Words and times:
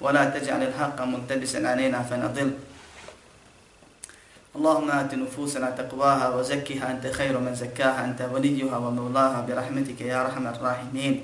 ولا 0.00 0.24
تجعل 0.24 0.62
الحق 0.62 0.98
ملتبسا 1.02 1.60
علينا 1.68 2.02
فنضل. 2.02 2.50
اللهم 4.56 4.90
آت 4.90 5.14
نفوسنا 5.14 5.70
تقواها 5.70 6.34
وزكها 6.34 6.90
أنت 6.90 7.06
خير 7.06 7.38
من 7.38 7.54
زكاها 7.54 8.04
أنت 8.04 8.20
وليها 8.32 8.76
ومولاها 8.76 9.46
برحمتك 9.46 10.00
يا 10.00 10.26
أرحم 10.26 10.46
الراحمين. 10.46 11.14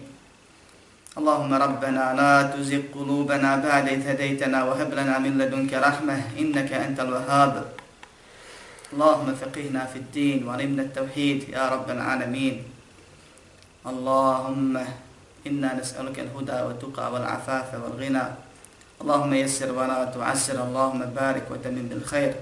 اللهم 1.19 1.53
ربنا 1.55 2.05
لا 2.15 2.33
تزغ 2.55 2.93
قلوبنا 2.95 3.51
بعد 3.57 3.89
إذ 3.89 4.01
هديتنا 4.09 4.59
وهب 4.65 4.91
لنا 4.95 5.19
من 5.19 5.39
لدنك 5.39 5.73
رحمة 5.75 6.39
إنك 6.39 6.71
أنت 6.73 7.01
الوهاب. 7.01 7.55
اللهم 8.93 9.29
فقهنا 9.35 9.83
في 9.91 9.99
الدين 9.99 10.47
وعلمنا 10.47 10.83
التوحيد 10.83 11.49
يا 11.51 11.69
رب 11.69 11.91
العالمين. 11.91 12.63
اللهم 13.87 14.75
إنا 15.47 15.71
نسألك 15.81 16.17
الهدى 16.21 16.59
والتقى 16.63 17.05
والعفاف 17.13 17.69
والغنى. 17.75 18.46
اللهم 19.01 19.33
يسر 19.35 19.73
ولا 19.73 20.05
تعسر 20.05 20.57
اللهم 20.63 21.01
بارك 21.13 21.45
وتمن 21.51 21.89
بالخير 21.89 22.35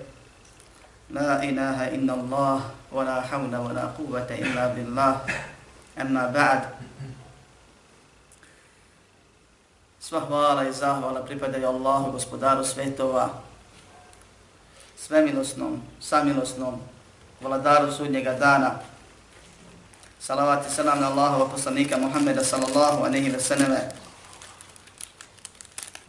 لا 1.11 1.43
إله 1.43 1.95
إلا 1.95 2.15
الله 2.15 2.59
ولا 2.93 3.21
حول 3.21 3.57
ولا 3.57 3.85
قوة 3.99 4.29
إلا 4.31 4.65
بالله 4.75 5.13
أما 5.99 6.25
بعد 6.31 6.63
Sva 10.05 10.21
hvala 10.21 10.69
i 10.69 10.73
zahvala 10.73 11.25
pripadaju 11.25 11.65
Allahu, 11.67 12.13
gospodaru 12.13 12.61
svetova, 12.61 13.41
svemilosnom, 15.01 15.81
samilosnom, 15.97 16.77
vladaru 17.41 17.89
sudnjega 17.93 18.37
dana. 18.37 18.85
Salavat 20.21 20.69
i 20.69 20.71
salam 20.71 21.01
na 21.01 21.09
Allahova 21.09 21.49
poslanika 21.49 21.97
Muhammeda 21.97 22.45
sallallahu 22.45 23.05
anehi 23.05 23.33
ve 23.33 23.41
seneme. 23.41 24.04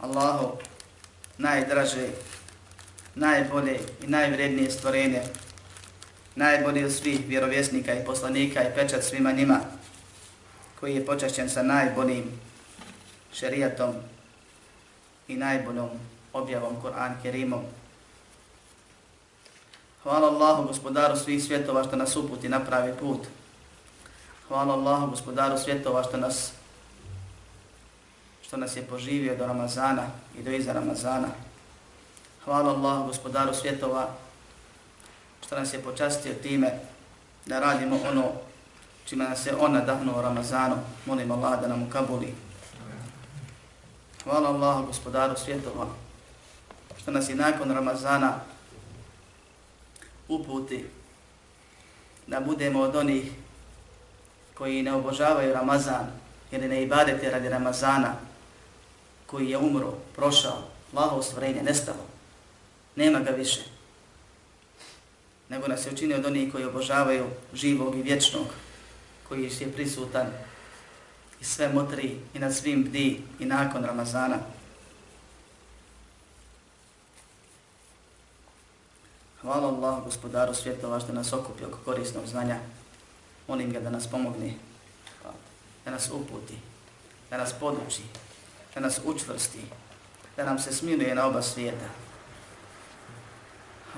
Allahu, 0.06 0.58
najdraže, 1.38 2.06
najbolje 3.14 3.80
i 4.02 4.06
najvrednije 4.06 4.70
stvorene, 4.70 5.22
najbolji 6.34 6.84
od 6.84 6.92
svih 6.92 7.20
vjerovjesnika 7.28 7.94
i 7.94 8.04
poslanika 8.04 8.62
i 8.62 8.74
pečat 8.74 9.04
svima 9.04 9.32
njima, 9.32 9.60
koji 10.80 10.94
je 10.94 11.06
počašćen 11.06 11.50
sa 11.50 11.62
najboljim 11.62 12.24
šerijatom 13.32 13.94
i 15.28 15.36
najboljom 15.36 15.88
objavom 16.32 16.76
Kur'an 16.82 17.22
Kerimom. 17.22 17.62
Hvala 20.02 20.28
Allahu 20.28 20.68
gospodaru 20.68 21.16
svih 21.16 21.44
svjetova 21.44 21.84
što 21.84 21.96
nas 21.96 22.16
uputi 22.16 22.48
na 22.48 22.60
pravi 22.64 22.92
put. 23.00 23.26
Hvala 24.48 24.74
Allahu 24.74 25.10
gospodaru 25.10 25.58
svjetova 25.58 26.02
što 26.02 26.16
nas 26.16 26.52
što 28.46 28.56
nas 28.56 28.76
je 28.76 28.82
poživio 28.82 29.36
do 29.36 29.46
Ramazana 29.46 30.06
i 30.38 30.42
do 30.42 30.50
iza 30.50 30.72
Ramazana. 30.72 31.28
Hvala 32.44 32.70
Allahu 32.70 33.06
gospodaru 33.06 33.54
svjetova 33.54 34.08
što 35.46 35.58
nas 35.58 35.74
je 35.74 35.82
počastio 35.82 36.34
time 36.42 36.70
da 37.46 37.60
radimo 37.60 37.98
ono 38.10 38.32
čime 39.04 39.24
nas 39.24 39.46
je 39.46 39.56
on 39.56 39.72
nadahnuo 39.72 40.22
Ramazanu. 40.22 40.76
Molim 41.06 41.30
Allah 41.30 41.60
da 41.60 41.68
nam 41.68 41.82
ukabuli. 41.82 42.34
Hvala 44.24 44.48
Allahu 44.48 44.86
gospodaru 44.86 45.34
svjetova 45.36 45.86
što 46.98 47.10
nas 47.10 47.28
je 47.28 47.34
nakon 47.34 47.70
Ramazana 47.70 48.34
uputi 50.28 50.84
da 52.26 52.40
budemo 52.40 52.80
od 52.80 52.96
onih 52.96 53.32
koji 54.54 54.82
ne 54.82 54.92
obožavaju 54.92 55.54
Ramazan 55.54 56.06
ili 56.50 56.68
ne 56.68 56.82
ibadete 56.82 57.30
radi 57.30 57.48
Ramazana 57.48 58.25
koji 59.26 59.50
je 59.50 59.58
umro, 59.58 59.94
prošao, 60.16 60.62
Allahovo 60.94 61.22
stvorenje, 61.22 61.62
nestalo. 61.62 62.06
Nema 62.96 63.20
ga 63.20 63.30
više. 63.30 63.60
Nego 65.48 65.68
nas 65.68 65.86
je 65.86 65.92
učinio 65.92 66.16
od 66.16 66.24
onih 66.24 66.52
koji 66.52 66.64
obožavaju 66.64 67.26
živog 67.54 67.96
i 67.96 68.02
vječnog, 68.02 68.46
koji 69.28 69.50
je 69.60 69.72
prisutan 69.72 70.26
i 71.40 71.44
sve 71.44 71.68
motri 71.68 72.16
i 72.34 72.38
nad 72.38 72.54
svim 72.54 72.84
bdi 72.84 73.22
i 73.38 73.44
nakon 73.44 73.84
Ramazana. 73.84 74.38
Hvala 79.42 79.68
Allah, 79.68 80.04
gospodaru 80.04 80.54
svjetova, 80.54 81.00
što 81.00 81.12
nas 81.12 81.32
okupi 81.32 81.64
oko 81.64 81.78
korisnog 81.84 82.26
znanja. 82.26 82.58
Molim 83.48 83.72
ga 83.72 83.80
da 83.80 83.90
nas 83.90 84.06
pomogne, 84.06 84.54
da 85.84 85.90
nas 85.90 86.10
uputi, 86.12 86.54
da 87.30 87.36
nas 87.36 87.52
poduči, 87.60 88.02
da 88.76 88.80
nas 88.80 89.00
učvrsti, 89.04 89.58
da 90.36 90.44
nam 90.44 90.58
se 90.58 90.72
smiluje 90.72 91.14
na 91.14 91.26
oba 91.26 91.42
svijeta. 91.42 91.86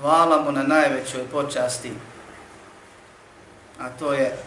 Hvala 0.01 0.41
mu 0.41 0.51
na 0.51 0.63
najvećoj 0.63 1.27
počasti, 1.31 1.91
a 3.79 3.89
to 3.89 4.13
je 4.13 4.37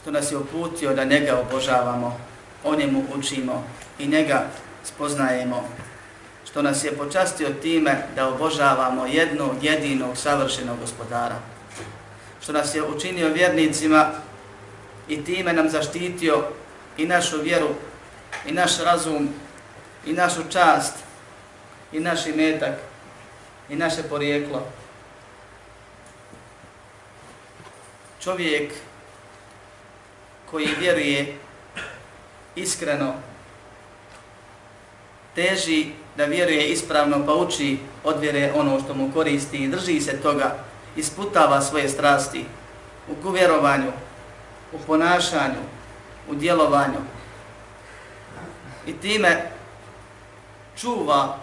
što 0.00 0.10
nas 0.10 0.32
je 0.32 0.36
uputio 0.36 0.94
da 0.94 1.04
njega 1.04 1.40
obožavamo, 1.40 2.20
o 2.64 2.74
njemu 2.74 3.04
učimo 3.14 3.64
i 3.98 4.06
njega 4.06 4.46
spoznajemo, 4.84 5.68
što 6.50 6.62
nas 6.62 6.84
je 6.84 6.96
počastio 6.96 7.48
time 7.62 8.06
da 8.16 8.28
obožavamo 8.28 9.06
jednog 9.06 9.64
jedinog 9.64 10.16
savršenog 10.16 10.78
gospodara, 10.80 11.36
što 12.42 12.52
nas 12.52 12.74
je 12.74 12.82
učinio 12.82 13.28
vjernicima 13.28 14.10
i 15.08 15.24
time 15.24 15.52
nam 15.52 15.68
zaštitio 15.68 16.44
i 16.98 17.06
našu 17.06 17.42
vjeru, 17.42 17.68
i 18.46 18.52
naš 18.52 18.78
razum, 18.78 19.28
i 20.06 20.12
našu 20.12 20.42
čast, 20.50 20.94
i 21.92 22.00
naš 22.00 22.26
imetak, 22.26 22.74
i 23.68 23.76
naše 23.76 24.02
porijeklo. 24.02 24.66
Čovjek 28.20 28.72
koji 30.50 30.68
vjeruje 30.80 31.36
iskreno, 32.56 33.14
teži 35.34 35.86
da 36.16 36.24
vjeruje 36.24 36.68
ispravno 36.68 37.26
pa 37.26 37.34
uči 37.34 37.78
od 38.04 38.20
vjere 38.20 38.52
ono 38.56 38.80
što 38.80 38.94
mu 38.94 39.12
koristi 39.12 39.56
i 39.56 39.68
drži 39.68 40.00
se 40.00 40.20
toga, 40.20 40.56
isputava 40.96 41.60
svoje 41.60 41.88
strasti 41.88 42.44
u 43.24 43.30
vjerovanju, 43.30 43.92
u 44.72 44.78
ponašanju, 44.86 45.77
u 46.30 46.34
djelovanju 46.34 46.98
i 48.86 48.92
time 48.92 49.50
čuva 50.76 51.36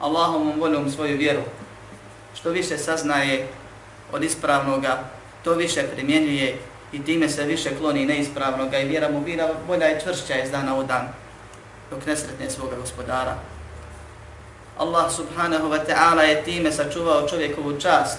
Allahovom 0.00 0.60
voljom 0.60 0.90
svoju 0.90 1.16
vjeru. 1.16 1.42
Što 2.34 2.50
više 2.50 2.78
saznaje 2.78 3.48
od 4.12 4.24
ispravnoga, 4.24 4.98
to 5.44 5.54
više 5.54 5.82
primjenjuje 5.94 6.58
i 6.92 7.04
time 7.04 7.28
se 7.28 7.44
više 7.44 7.76
kloni 7.78 8.06
neispravnoga 8.06 8.78
i 8.78 8.88
vjera 8.88 9.08
mu 9.08 9.20
bira 9.20 9.48
bolja 9.66 9.90
i 9.90 10.00
čvršća 10.00 10.42
iz 10.42 10.50
dana 10.50 10.76
u 10.76 10.82
dan 10.84 11.08
dok 11.90 12.06
ne 12.06 12.16
sretne 12.16 12.50
svoga 12.50 12.76
gospodara. 12.76 13.36
Allah 14.78 15.12
subhanahu 15.12 15.68
wa 15.68 15.80
ta'ala 15.86 16.20
je 16.20 16.44
time 16.44 16.72
sačuvao 16.72 17.28
čovjekovu 17.28 17.80
čast. 17.80 18.18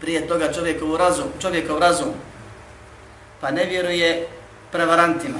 Prije 0.00 0.28
toga 0.28 0.52
čovjekovu 0.52 0.96
razum, 0.96 1.26
čovjekov 1.40 1.78
razum, 1.78 2.12
pa 3.42 3.50
ne 3.50 3.64
vjeruje 3.64 4.28
prevarantima, 4.72 5.38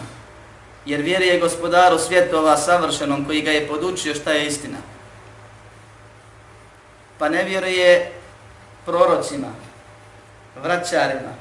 jer 0.87 1.01
vjeruje 1.01 1.41
gospodaru 1.41 1.99
svjetova 1.99 2.57
savršenom 2.57 3.25
koji 3.25 3.43
ga 3.43 3.51
je 3.51 3.69
podučio 3.69 4.15
šta 4.15 4.33
je 4.33 4.47
istina. 4.47 4.79
Pa 7.19 7.29
ne 7.29 7.45
vjeruje 7.45 8.13
prorocima, 8.87 9.49
vraćarima, 10.63 11.33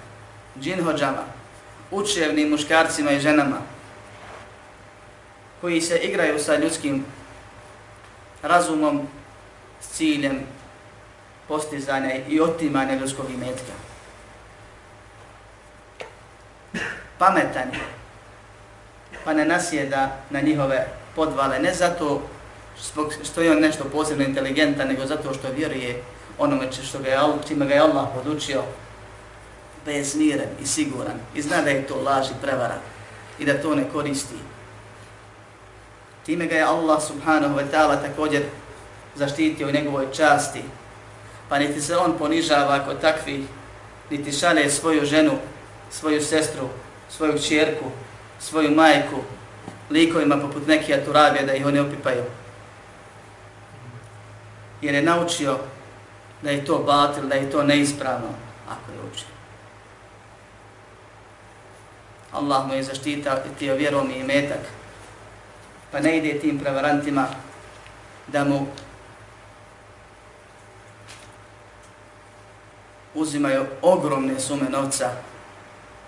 džinhođama, 0.59 1.23
učevnim 1.91 2.49
muškarcima 2.49 3.11
i 3.11 3.19
ženama, 3.19 3.57
koji 5.61 5.81
se 5.81 5.97
igraju 5.97 6.39
sa 6.39 6.55
ljudskim 6.55 7.05
razumom 8.41 9.07
s 9.81 9.97
ciljem 9.97 10.39
postizanja 11.47 12.15
i 12.27 12.41
otimanja 12.41 12.95
ljudskog 12.95 13.25
imetka. 13.29 13.90
Pametan 17.21 17.69
je 17.73 17.79
pa 19.25 19.33
ne 19.33 19.45
nasjeda 19.45 20.17
na 20.29 20.41
njihove 20.41 20.87
podvale, 21.15 21.59
ne 21.59 21.73
zato 21.73 22.21
što 23.23 23.41
je 23.41 23.51
on 23.51 23.59
nešto 23.59 23.83
posebno 23.83 24.23
inteligentan, 24.23 24.87
nego 24.87 25.05
zato 25.05 25.33
što 25.33 25.51
vjeruje 25.55 26.03
onome 26.37 26.71
što 26.71 26.99
ga 26.99 27.09
je, 27.09 27.19
čime 27.47 27.65
ga 27.65 27.73
je 27.73 27.79
Allah 27.79 28.07
podučio, 28.15 28.63
bez 29.85 30.15
miren 30.15 30.49
i 30.61 30.65
siguran 30.65 31.19
i 31.35 31.41
zna 31.41 31.61
da 31.61 31.69
je 31.69 31.87
to 31.87 31.95
laž 31.95 32.29
i 32.29 32.41
prevara 32.41 32.77
i 33.39 33.45
da 33.45 33.61
to 33.61 33.75
ne 33.75 33.83
koristi. 33.93 34.35
Time 36.25 36.47
ga 36.47 36.55
je 36.55 36.63
Allah 36.63 37.03
subhanahu 37.03 37.55
wa 37.55 37.65
ta'ala 37.71 38.01
također 38.01 38.41
zaštitio 39.15 39.67
u 39.67 39.71
njegovoj 39.71 40.07
časti, 40.13 40.63
pa 41.49 41.59
niti 41.59 41.81
se 41.81 41.97
on 41.97 42.17
ponižava 42.17 42.85
kod 42.85 43.01
takvih, 43.01 43.45
niti 44.09 44.31
šale 44.31 44.69
svoju 44.69 45.05
ženu, 45.05 45.31
svoju 45.91 46.21
sestru, 46.21 46.69
svoju 47.17 47.39
čjerku, 47.39 47.85
svoju 48.39 48.71
majku, 48.71 49.17
likovima 49.89 50.37
poput 50.37 50.67
nekih 50.67 50.95
aturabija 50.95 51.45
da 51.45 51.53
ih 51.53 51.65
oni 51.65 51.79
opipaju. 51.79 52.23
Jer 54.81 54.95
je 54.95 55.01
naučio 55.01 55.57
da 56.41 56.49
je 56.49 56.65
to 56.65 56.77
batil, 56.77 57.27
da 57.27 57.35
je 57.35 57.51
to 57.51 57.63
neispravno, 57.63 58.27
ako 58.69 58.91
je 58.91 58.97
učio. 59.11 59.27
Allah 62.31 62.67
mu 62.67 62.73
je 62.73 62.83
zaštitio 62.83 63.75
vjerom 63.75 64.11
i 64.11 64.23
metak, 64.23 64.59
pa 65.91 65.99
ne 65.99 66.17
ide 66.17 66.39
tim 66.39 66.59
prevarantima 66.59 67.27
da 68.27 68.43
mu 68.43 68.67
uzimaju 73.13 73.65
ogromne 73.81 74.39
sume 74.39 74.69
novca 74.69 75.11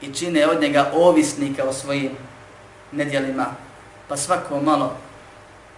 i 0.04 0.14
čine 0.14 0.48
od 0.48 0.62
njega 0.62 0.92
ovisnika 0.94 1.64
o 1.64 1.74
svojim 1.74 2.12
nedjelima, 2.92 3.46
pa 4.08 4.18
svako 4.18 4.60
malo 4.62 4.98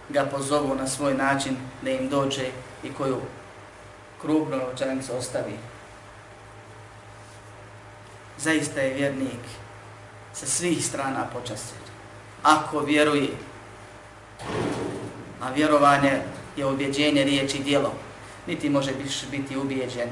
ga 0.08 0.24
pozovu 0.24 0.74
na 0.74 0.88
svoj 0.88 1.14
način 1.14 1.56
da 1.82 1.90
im 1.90 2.08
dođe 2.08 2.46
i 2.84 2.92
koju 2.92 3.20
krupnu 4.20 4.56
novčanicu 4.56 5.16
ostavi. 5.16 5.58
Zaista 8.38 8.80
je 8.80 8.94
vjernik 8.94 9.44
sa 10.32 10.46
svih 10.46 10.86
strana 10.86 11.26
počastir. 11.32 11.78
Ako 12.42 12.80
vjeruje, 12.80 13.28
a 15.42 15.50
vjerovanje 15.50 16.22
je 16.56 16.66
objeđenje 16.66 17.24
riječi 17.24 17.58
djelo, 17.58 17.92
niti 18.46 18.70
može 18.70 18.92
biti 19.30 19.56
ubijeđen 19.56 20.08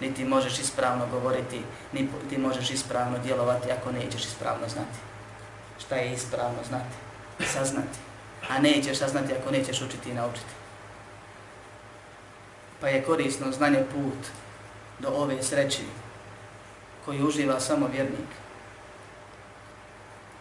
niti 0.00 0.24
možeš 0.24 0.58
ispravno 0.58 1.06
govoriti, 1.10 1.62
niti 1.92 2.38
možeš 2.38 2.70
ispravno 2.70 3.18
djelovati 3.18 3.72
ako 3.72 3.92
nećeš 3.92 4.24
ispravno 4.24 4.68
znati. 4.68 4.98
Šta 5.78 5.96
je 5.96 6.12
ispravno 6.12 6.58
znati? 6.68 6.94
Saznati. 7.52 7.98
A 8.48 8.58
nećeš 8.58 8.98
saznati 8.98 9.32
ako 9.32 9.50
nećeš 9.50 9.82
učiti 9.82 10.10
i 10.10 10.14
naučiti. 10.14 10.54
Pa 12.80 12.88
je 12.88 13.02
korisno 13.02 13.52
znanje 13.52 13.84
put 13.92 14.28
do 14.98 15.08
ove 15.08 15.42
sreće 15.42 15.82
koji 17.04 17.22
uživa 17.22 17.60
samo 17.60 17.88
vjernik. 17.92 18.28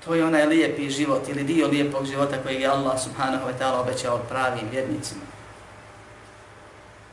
To 0.06 0.16
je 0.16 0.26
onaj 0.26 0.46
lijepi 0.46 0.90
život 0.90 1.28
ili 1.28 1.44
dio 1.44 1.68
lijepog 1.68 2.06
života 2.06 2.38
koji 2.44 2.62
je 2.62 2.68
Allah 2.68 3.04
subhanahu 3.04 3.48
wa 3.48 3.54
ta'ala 3.60 3.82
obećao 3.82 4.18
pravim 4.30 4.70
vjernicima, 4.72 5.22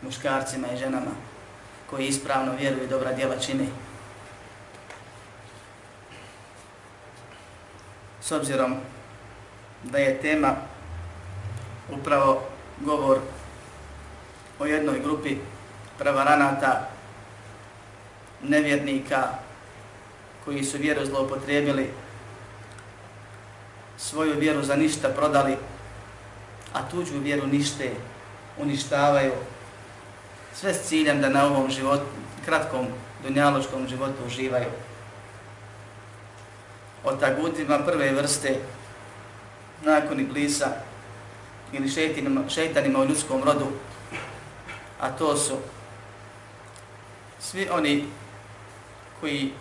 muškarcima 0.03 0.69
i 0.73 0.77
ženama 0.77 1.32
koji 1.93 2.07
ispravno 2.07 2.53
vjeruju 2.61 2.85
i 2.85 2.89
dobra 2.89 3.13
djela 3.13 3.39
čini. 3.39 3.69
S 8.21 8.33
obzirom 8.33 8.77
da 9.83 9.99
je 9.99 10.21
tema 10.21 10.57
upravo 11.91 12.43
govor 12.81 13.19
o 14.59 14.67
jednoj 14.67 15.01
grupi 15.01 15.37
pravaranata, 15.99 16.89
nevjernika 18.43 19.29
koji 20.45 20.65
su 20.65 20.79
vjeru 20.79 21.07
zloupotrijebili, 21.07 21.91
svoju 23.99 24.39
vjeru 24.39 24.63
za 24.63 24.77
ništa 24.77 25.09
prodali, 25.09 25.57
a 26.73 26.89
tuđu 26.91 27.19
vjeru 27.19 27.47
nište 27.47 27.91
uništavaju, 28.59 29.33
sve 30.55 30.75
s 30.75 30.89
ciljem 30.89 31.21
da 31.21 31.29
na 31.29 31.47
ovom 31.47 31.71
životu, 31.71 32.05
kratkom 32.45 32.87
dunjaločkom 33.23 33.89
životu 33.89 34.25
uživaju. 34.27 34.69
O 37.05 37.13
tagutima 37.13 37.79
prve 37.79 38.13
vrste, 38.13 38.59
nakon 39.83 40.21
iblisa 40.21 40.69
ili 41.73 41.89
šeitanima, 41.89 42.49
šeitanima 42.49 42.99
u 42.99 43.05
ljudskom 43.05 43.43
rodu, 43.45 43.67
a 45.01 45.11
to 45.11 45.37
su 45.37 45.57
svi 47.41 47.69
oni 47.71 48.07
koji 49.21 49.53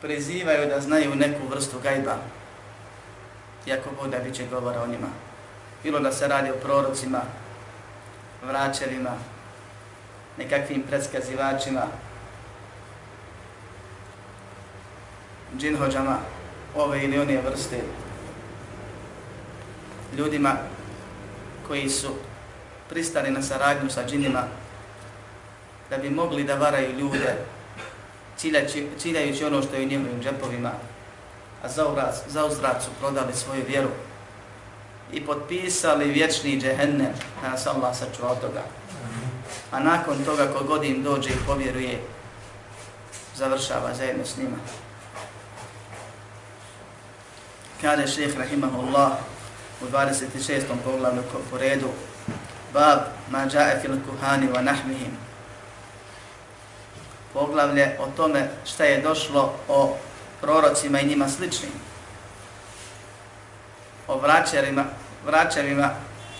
prezivaju 0.00 0.68
da 0.68 0.80
znaju 0.80 1.14
neku 1.14 1.46
vrstu 1.50 1.76
gajba, 1.82 2.16
iako 3.66 3.90
Bog 4.00 4.10
da 4.10 4.18
biće 4.18 4.46
govora 4.50 4.82
o 4.82 4.86
njima. 4.86 5.08
Bilo 5.82 6.00
da 6.00 6.12
se 6.12 6.28
radi 6.28 6.50
o 6.50 6.60
prorocima, 6.62 7.20
vraćevima, 8.42 9.10
nekakvim 10.38 10.82
predskazivačima, 10.82 11.82
džinhođama, 15.58 16.18
ove 16.74 17.04
ili 17.04 17.18
one 17.18 17.40
vrste, 17.40 17.80
ljudima 20.16 20.56
koji 21.68 21.88
su 21.88 22.08
pristali 22.88 23.30
na 23.30 23.42
saradnju 23.42 23.90
sa 23.90 24.04
džinima, 24.06 24.42
da 25.90 25.96
bi 25.96 26.10
mogli 26.10 26.44
da 26.44 26.54
varaju 26.54 26.98
ljude, 26.98 27.36
ciljajući, 28.36 28.86
ciljajući 28.98 29.44
ono 29.44 29.62
što 29.62 29.76
je 29.76 29.82
u 29.82 29.88
njegovim 29.88 30.22
džepovima, 30.22 30.72
a 31.62 31.68
za, 31.68 31.88
uraz, 31.88 32.14
za 32.28 32.44
uzrat 32.44 32.82
su 32.82 32.90
prodali 33.00 33.32
svoju 33.34 33.62
vjeru 33.68 33.88
i 35.12 35.26
potpisali 35.26 36.10
vječni 36.10 36.60
džehennem, 36.60 37.12
da 37.42 37.50
nas 37.50 37.66
Allah 37.66 37.96
sačuva 37.96 38.30
od 38.30 38.40
toga 38.40 38.77
a 39.70 39.80
nakon 39.80 40.24
toga 40.24 40.46
kogod 40.46 40.84
im 40.84 41.02
dođe 41.02 41.30
i 41.30 41.46
povjeruje, 41.46 42.00
završava 43.36 43.94
zajedno 43.94 44.24
s 44.24 44.36
njima. 44.36 44.56
Kade 47.80 48.06
šeheh 48.06 48.38
rahimahullah 48.38 49.12
u 49.82 49.84
26. 49.84 50.62
poglavlju 50.84 51.22
po 51.50 51.58
redu, 51.58 51.88
bab 52.72 52.98
ma 53.30 53.46
fil 53.82 53.96
kuhani 54.10 54.48
wa 54.48 54.60
nahmihim. 54.62 55.16
Poglavlje 57.32 57.96
o 57.98 58.06
tome 58.16 58.50
šta 58.64 58.84
je 58.84 59.02
došlo 59.02 59.54
o 59.68 59.96
prorocima 60.40 61.00
i 61.00 61.06
njima 61.06 61.28
sličnim. 61.28 61.72
O 64.08 64.18
vraćarima, 64.18 64.84
vraćarima 65.26 65.90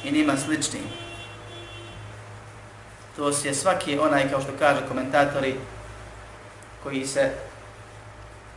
i 0.05 0.13
njima 0.13 0.37
sličnim 0.37 1.08
to 3.19 3.33
je 3.45 3.55
svaki 3.55 3.99
onaj, 3.99 4.31
kao 4.31 4.41
što 4.41 4.53
kažu 4.59 4.81
komentatori, 4.89 5.55
koji 6.83 7.07
se 7.07 7.31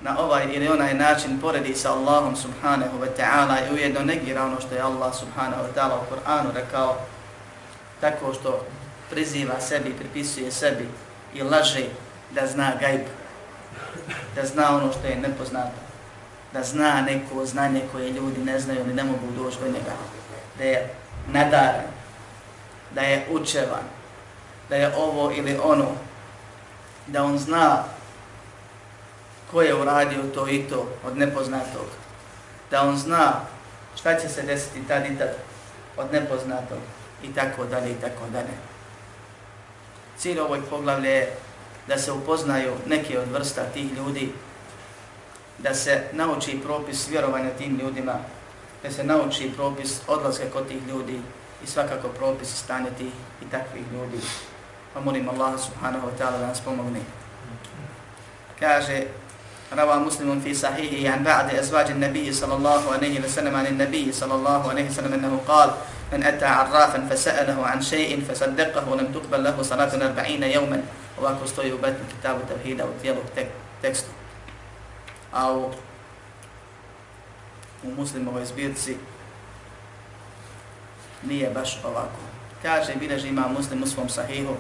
na 0.02 0.20
ovaj 0.20 0.46
ili 0.54 0.68
onaj 0.68 0.94
način 0.94 1.40
poredi 1.42 1.76
sa 1.76 1.92
Allahom 1.94 2.36
subhanahu 2.36 3.00
wa 3.00 3.08
ta'ala 3.18 3.58
i 3.68 3.74
ujedno 3.74 4.00
negira 4.00 4.46
ono 4.46 4.62
što 4.62 4.76
je 4.76 4.82
Allah 4.82 5.16
subhanahu 5.16 5.64
wa 5.64 5.74
ta'ala 5.76 5.96
u 5.96 6.14
Kur'anu 6.14 6.54
rekao 6.56 6.98
tako 8.02 8.34
što 8.34 8.66
priziva 9.10 9.62
sebi, 9.62 9.94
pripisuje 9.94 10.52
sebi 10.52 10.88
i 11.34 11.44
laže 11.44 11.86
da 12.32 12.48
zna 12.48 12.72
gajb, 12.80 13.02
da 14.36 14.46
zna 14.46 14.76
ono 14.76 14.92
što 14.94 15.08
je 15.08 15.16
nepoznato, 15.16 15.82
da 16.54 16.64
zna 16.64 17.02
neko 17.02 17.46
znanje 17.46 17.82
koje 17.92 18.10
ljudi 18.10 18.42
ne 18.42 18.60
znaju 18.60 18.80
ili 18.80 18.94
ne 18.94 19.04
mogu 19.04 19.32
doći 19.38 19.58
do 19.60 19.66
njega, 19.66 19.96
da 20.58 20.64
je 20.64 20.94
nadaren, 21.28 21.90
da 22.96 23.02
je 23.02 23.28
učevan, 23.32 24.01
da 24.72 24.78
je 24.78 24.96
ovo 24.98 25.32
ili 25.36 25.60
ono, 25.64 25.88
da 27.08 27.24
on 27.24 27.38
zna 27.38 27.84
ko 29.52 29.62
je 29.62 29.76
uradio 29.76 30.24
to 30.34 30.48
i 30.48 30.64
to 30.70 30.88
od 31.06 31.18
nepoznatog, 31.18 31.86
da 32.72 32.82
on 32.82 32.98
zna 32.98 33.34
šta 33.96 34.20
će 34.20 34.30
se 34.30 34.42
desiti 34.42 34.88
tad 34.88 35.06
i 35.06 35.18
tad 35.18 35.36
od 35.98 36.14
nepoznatog 36.14 36.78
i 37.24 37.34
tako 37.34 37.66
dalje 37.66 37.92
i 37.92 38.02
tako 38.02 38.30
dalje. 38.34 38.56
Cilj 40.18 40.40
ovog 40.40 40.60
poglavlja 40.70 41.10
je 41.10 41.36
da 41.88 41.98
se 41.98 42.12
upoznaju 42.12 42.72
neke 42.86 43.20
od 43.20 43.32
vrsta 43.32 43.64
tih 43.74 43.94
ljudi, 43.94 44.32
da 45.58 45.74
se 45.74 46.04
nauči 46.12 46.60
propis 46.64 47.10
vjerovanja 47.10 47.50
tim 47.58 47.80
ljudima, 47.80 48.16
da 48.84 48.92
se 48.92 49.04
nauči 49.04 49.52
propis 49.56 50.00
odlaska 50.08 50.46
kod 50.54 50.68
tih 50.68 50.88
ljudi 50.88 51.22
i 51.64 51.68
svakako 51.68 52.08
propis 52.08 52.56
stanja 52.64 52.90
tih 52.98 53.14
i 53.42 53.50
takvih 53.52 53.84
ljudi 53.94 54.18
pa 54.94 55.00
molim 55.00 55.30
Allah 55.30 55.56
subhanahu 55.58 56.08
wa 56.08 56.14
ta'ala 56.18 56.40
da 56.40 56.48
nas 56.48 56.62
pomogne. 56.62 57.02
Kaže 58.60 59.22
روى 59.72 59.96
مسلم 60.04 60.44
في 60.44 60.52
صحيحه 60.54 61.14
عن 61.14 61.24
بعض 61.24 61.56
أزواج 61.56 61.96
النبي 61.96 62.28
صلى 62.34 62.54
الله 62.60 62.92
عليه 62.92 63.24
وسلم 63.24 63.56
عن 63.56 63.68
النبي 63.68 64.12
صلى 64.12 64.36
الله 64.36 64.70
عليه 64.70 64.86
وسلم 64.92 65.14
أنه 65.14 65.42
قال 65.48 65.72
من 66.12 66.24
أتى 66.24 66.46
عرافا 66.46 67.08
فسأله 67.08 67.56
عن 67.68 67.82
شيء 67.82 68.20
فصدقه 68.20 68.96
لم 68.96 69.08
تقبل 69.16 69.44
له 69.44 69.56
صلاة 69.62 69.96
أربعين 69.96 70.44
يوما 70.44 70.84
ovako 71.20 71.48
stoji 71.48 71.74
u 71.74 71.78
betnu 71.78 72.06
kitabu 72.10 72.40
Tavhida 72.48 72.86
u 72.86 73.02
tijelog 73.02 73.24
tek, 73.36 73.48
tekstu. 73.82 74.10
A 75.34 75.54
u, 75.54 75.72
u 77.84 77.92
muslimovoj 77.98 78.46
zbirci 78.46 78.98
nije 81.24 81.50
baš 81.50 81.80
ovako. 81.84 82.20
Kaže, 82.62 82.96
bileži 82.96 83.28
ima 83.28 83.48
muslim 83.48 83.84
u 83.84 83.88
svom 83.88 84.10
sahihu 84.10 84.56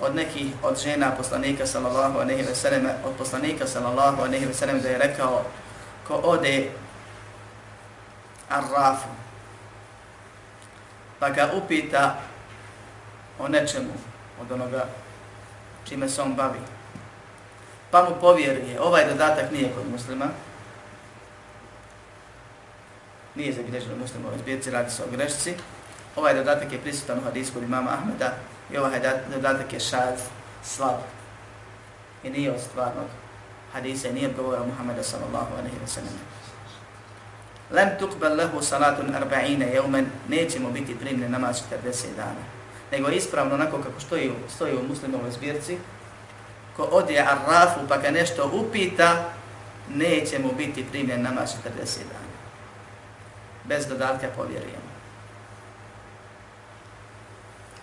od 0.00 0.14
nekih 0.14 0.46
od 0.62 0.82
žena 0.82 1.10
poslanika 1.16 1.66
sallallahu 1.66 2.18
alejhi 2.18 2.42
ve 2.42 2.54
sellem 2.54 2.88
od 3.04 3.16
poslanika 3.18 3.66
sallallahu 3.66 4.22
alejhi 4.22 4.46
ve 4.46 4.54
sellem 4.54 4.80
da 4.80 4.88
je 4.88 4.98
rekao 4.98 5.44
ko 6.08 6.20
ode 6.24 6.70
Arrafu 8.48 9.08
pa 11.18 11.30
ga 11.30 11.50
upita 11.54 12.16
o 13.38 13.48
nečemu 13.48 13.92
od 14.40 14.52
onoga 14.52 14.86
čime 15.88 16.08
se 16.08 16.22
on 16.22 16.34
bavi. 16.34 16.58
Pa 17.90 18.04
mu 18.04 18.20
povjeruje, 18.20 18.80
ovaj 18.80 19.08
dodatak 19.08 19.50
nije 19.52 19.72
kod 19.72 19.90
muslima, 19.90 20.26
nije 23.34 23.52
zabilježeno 23.52 23.96
muslima 23.96 24.28
u 24.28 24.38
zbirci, 24.38 24.70
radi 24.70 24.90
se 24.90 25.02
o 25.04 25.06
grešci. 25.10 25.54
Ovaj 26.16 26.34
dodatak 26.34 26.72
je 26.72 26.78
prisutan 26.78 27.18
u 27.18 27.24
hadisku 27.24 27.58
imama 27.58 27.90
Ahmeda 27.90 28.34
i 28.72 28.78
ovaj 28.78 29.00
dodatak 29.34 29.72
je 29.72 29.80
šad, 29.80 30.20
slab. 30.64 31.00
I 32.22 32.30
nije 32.30 32.52
od 32.52 32.60
stvarnog 32.60 33.06
hadisa 33.72 34.08
i 34.08 34.12
nije 34.12 34.32
govora 34.36 34.64
Muhammeda 34.64 35.02
sallallahu 35.02 35.54
alaihi 35.58 35.76
wa 35.84 35.86
sallam. 35.86 36.18
Lem 37.70 37.88
tukbel 37.98 38.36
lehu 38.36 38.62
salatun 38.62 39.14
arba'ine 39.14 39.74
jeumen, 39.74 40.06
neće 40.28 40.60
mu 40.60 40.70
biti 40.72 40.98
primljen 40.98 41.30
namaz 41.30 41.62
40 41.84 42.16
dana. 42.16 42.44
Nego 42.92 43.08
ispravno 43.08 43.54
onako 43.54 43.78
kako 43.78 44.00
stoji, 44.00 44.32
stoji 44.48 44.76
u 44.76 44.88
muslimovoj 44.88 45.30
zbirci, 45.30 45.78
ko 46.76 46.82
odje 46.82 47.20
arrafu 47.20 47.80
pa 47.88 47.96
ga 47.96 48.10
nešto 48.10 48.50
upita, 48.54 49.30
neće 49.94 50.38
mu 50.38 50.52
biti 50.52 50.84
primljen 50.90 51.22
namaz 51.22 51.50
40 51.50 51.98
dana. 51.98 52.28
Bez 53.64 53.86
dodatka 53.86 54.28
povjerujemo. 54.36 54.88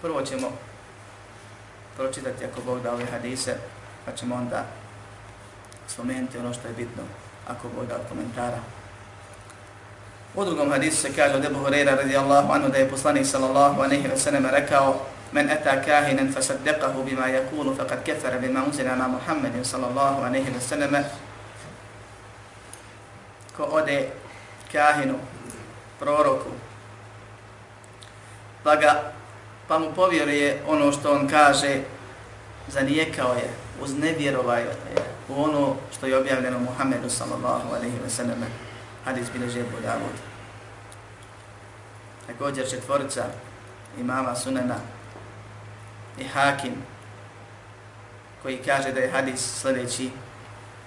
Prvo 0.02 0.22
ćemo 0.22 0.52
pročitati 1.97 2.45
ako 2.45 2.61
Bog 2.67 2.83
da 2.83 2.93
ove 2.93 3.05
hadise, 3.07 3.57
pa 4.05 4.13
ćemo 4.13 4.35
onda 4.35 4.65
spomenuti 5.89 6.39
ono 6.39 6.55
što 6.55 6.69
je 6.69 6.75
bitno 6.75 7.03
ako 7.49 7.69
Bog 7.69 7.87
da 7.87 7.99
komentara. 8.09 8.59
U 10.35 10.45
drugom 10.45 10.71
hadisu 10.71 10.97
se 10.97 11.13
kaže 11.17 11.35
od 11.35 11.45
Ebu 11.45 11.59
Hureyra 11.59 11.97
radijallahu 11.97 12.53
anhu 12.53 12.69
da 12.69 12.79
je 12.79 12.91
poslanik 12.91 13.27
sallallahu 13.27 13.83
aleyhi 13.83 14.09
ve 14.09 14.17
sellem 14.17 14.47
rekao 14.47 14.95
من 15.33 15.51
أتى 15.51 15.87
كاهنا 15.87 16.31
فصدقه 16.35 16.95
بما 17.07 17.27
يقول 17.27 17.75
فقد 17.75 17.99
كفر 18.07 18.39
بما 18.39 18.67
أنزل 18.67 18.89
على 18.89 19.09
محمد 19.09 19.63
صلى 19.63 19.87
الله 19.87 20.25
عليه 20.25 20.47
وسلم 20.57 21.05
ko 23.61 23.77
ode 23.77 24.09
kahinu, 24.73 25.21
proroku, 26.01 26.49
pa, 28.65 28.73
ga, 28.81 29.13
pa 29.68 29.80
mu 29.80 29.94
povjeruje 29.96 30.62
ono 30.68 30.92
što 30.92 31.12
on 31.12 31.28
kaže, 31.28 31.80
zanijekao 32.68 33.34
je, 33.34 33.50
uznevjerovao 33.82 34.56
je 34.56 34.68
u 35.30 35.44
ono 35.44 35.76
što 35.98 36.08
je 36.08 36.18
objavljeno 36.18 36.60
Muhammedu 36.60 37.10
sallallahu 37.10 37.76
alaihi 37.76 37.98
wa 38.06 38.10
sallam, 38.10 38.46
hadis 39.06 39.28
bilježi 39.34 39.60
Ebu 39.60 39.78
Davud. 39.84 40.16
Također 42.28 42.70
četvorica 42.70 43.26
imama 44.00 44.36
sunena 44.36 44.76
i 46.20 46.24
Hakim, 46.24 46.74
koji 48.42 48.58
kaže 48.58 48.92
da 48.92 49.00
je 49.00 49.12
hadis 49.12 49.62
sljedeći. 49.62 50.10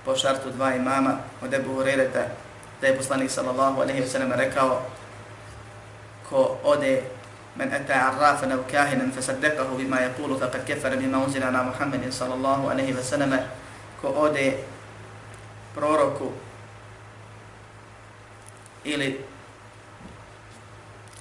Po 0.05 0.17
šartu 0.17 0.51
dva 0.51 0.75
imama 0.75 1.19
od 1.43 1.55
Ebu 1.55 1.75
Hurereta, 1.75 2.25
da 2.81 2.87
je 2.87 2.97
poslanik 2.97 3.31
sallallahu 3.31 3.81
alaihi 3.81 4.03
wa 4.03 4.07
sallam 4.07 4.33
rekao 4.33 4.83
ko 6.29 6.57
ode 6.65 7.03
من 7.58 7.74
أتى 7.74 7.94
عرافا 7.94 8.54
أو 8.54 8.60
كاهنا 8.72 9.12
فصدقه 9.12 9.78
بما 9.78 10.00
يقول 10.02 10.40
فقد 10.40 10.62
كفر 10.68 10.96
بما 10.96 11.26
أنزل 11.26 11.44
على 11.44 11.64
محمد 11.64 12.10
صلى 12.10 12.34
الله 12.34 12.70
عليه 12.70 12.94
وسلم 12.94 13.40
ko 14.04 14.10
ode 14.10 14.60
proroku 15.76 16.32
ili 18.84 19.24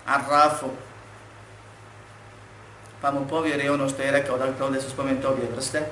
arrafu 0.07 0.67
pa 3.01 3.11
mu 3.11 3.27
povjeri 3.29 3.69
ono 3.69 3.89
što 3.89 4.03
je 4.03 4.11
rekao, 4.11 4.39
dakle 4.39 4.67
ovdje 4.67 4.81
su 4.81 4.91
spomenuti 4.91 5.27
obje 5.27 5.49
vrste, 5.55 5.83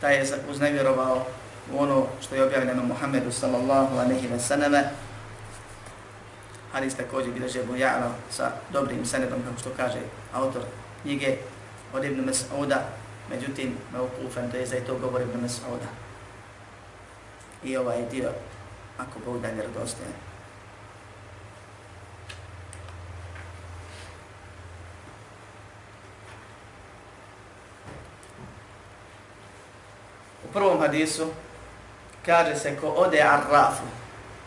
taj 0.00 0.16
je 0.16 0.24
uznevjerovao 0.50 1.26
u 1.72 1.82
ono 1.82 2.06
što 2.20 2.34
je 2.34 2.44
objavljeno 2.44 2.82
Muhammedu 2.82 3.32
sallallahu 3.32 3.96
aleyhi 3.96 4.32
ve 4.32 4.40
sallame, 4.40 4.90
hadis 6.75 6.95
također 6.95 7.33
bilježe 7.33 7.59
Ebu 7.59 7.73
Ja'la 7.73 8.11
sa 8.29 8.51
dobrim 8.73 9.05
senedom, 9.05 9.43
kako 9.43 9.59
što 9.59 9.69
kaže 9.77 9.99
autor 10.33 10.61
knjige 11.01 11.37
od 11.93 12.03
Ibn 12.03 12.29
Mas'uda, 12.29 12.77
međutim, 13.29 13.77
me 13.93 14.01
ukufan, 14.01 14.51
to 14.51 14.57
je 14.57 14.65
za 14.65 14.75
to 14.87 14.97
govor 14.97 15.21
Ibn 15.21 15.45
Mas'uda. 15.45 15.87
I 17.63 17.77
ovaj 17.77 18.01
dio, 18.11 18.29
ako 18.97 19.19
Bog 19.25 19.41
da 19.41 19.47
vjerodostaje. 19.47 20.09
U 30.43 30.53
prvom 30.53 30.79
hadisu 30.79 31.27
kaže 32.25 32.55
se 32.55 32.77
ko 32.81 32.87
ode 32.87 33.21
arrafu, 33.21 33.83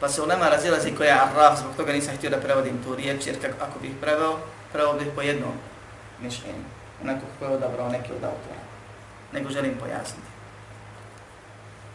Pa 0.01 0.09
se 0.09 0.23
u 0.23 0.27
nama 0.27 0.49
razilazi 0.49 0.95
koja 0.97 1.09
je 1.09 1.21
arraf, 1.21 1.59
zbog 1.59 1.77
toga 1.77 1.93
nisam 1.93 2.17
htio 2.17 2.31
da 2.31 2.41
prevodim 2.41 2.83
tu 2.85 2.95
riječ, 2.95 3.27
jer 3.27 3.41
kako, 3.43 3.65
ako 3.65 3.79
bih 3.79 3.93
preveo, 4.01 4.39
preveo 4.73 4.93
bih 4.93 5.09
po 5.15 5.23
jednom 5.23 5.53
mišljenju, 6.21 6.65
onako 7.03 7.21
kako 7.33 7.45
je 7.45 7.57
odabrao 7.57 7.89
neki 7.89 8.13
od 8.13 8.25
autora. 8.25 8.61
Nego 9.33 9.51
želim 9.51 9.75
pojasniti. 9.81 10.29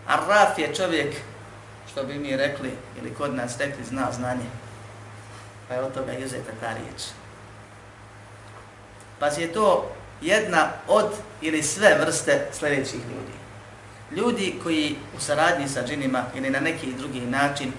Arraf 0.07 0.59
je 0.59 0.75
čovjek, 0.75 1.15
što 1.91 2.03
bi 2.03 2.13
mi 2.13 2.37
rekli, 2.37 2.71
ili 3.01 3.13
kod 3.13 3.35
nas 3.35 3.57
rekli, 3.57 3.83
zna 3.83 4.11
znanje. 4.11 4.45
Pa 5.67 5.73
je 5.73 5.81
od 5.81 5.93
toga 5.93 6.13
izeta 6.13 6.51
ta 6.59 6.73
riječ. 6.73 7.01
Pa 9.19 9.27
je 9.27 9.53
to 9.53 9.91
jedna 10.21 10.69
od 10.87 11.11
ili 11.41 11.63
sve 11.63 11.97
vrste 11.99 12.47
sljedećih 12.51 12.99
ljudi. 12.99 13.33
Ljudi 14.11 14.59
koji 14.63 14.95
u 15.17 15.19
saradnji 15.19 15.67
sa 15.67 15.83
džinima 15.87 16.23
ili 16.35 16.49
na 16.49 16.59
neki 16.59 16.93
drugi 16.93 17.21
način 17.21 17.71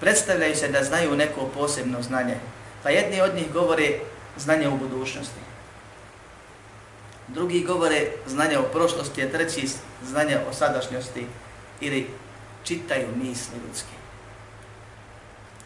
predstavljaju 0.00 0.56
se 0.56 0.68
da 0.68 0.84
znaju 0.84 1.16
neko 1.16 1.46
posebno 1.54 2.02
znanje. 2.02 2.36
Pa 2.82 2.90
jedni 2.90 3.20
od 3.20 3.34
njih 3.34 3.52
govore 3.52 3.98
znanje 4.36 4.68
u 4.68 4.76
budućnosti. 4.76 5.40
Drugi 7.28 7.64
govore 7.64 8.06
znanje 8.26 8.58
o 8.58 8.62
prošlosti, 8.62 9.22
a 9.22 9.30
treći 9.30 9.68
znanje 10.04 10.38
o 10.50 10.52
sadašnjosti 10.52 11.26
ili 11.80 12.10
čitaju 12.64 13.08
misli 13.16 13.58
ljudske. 13.66 13.94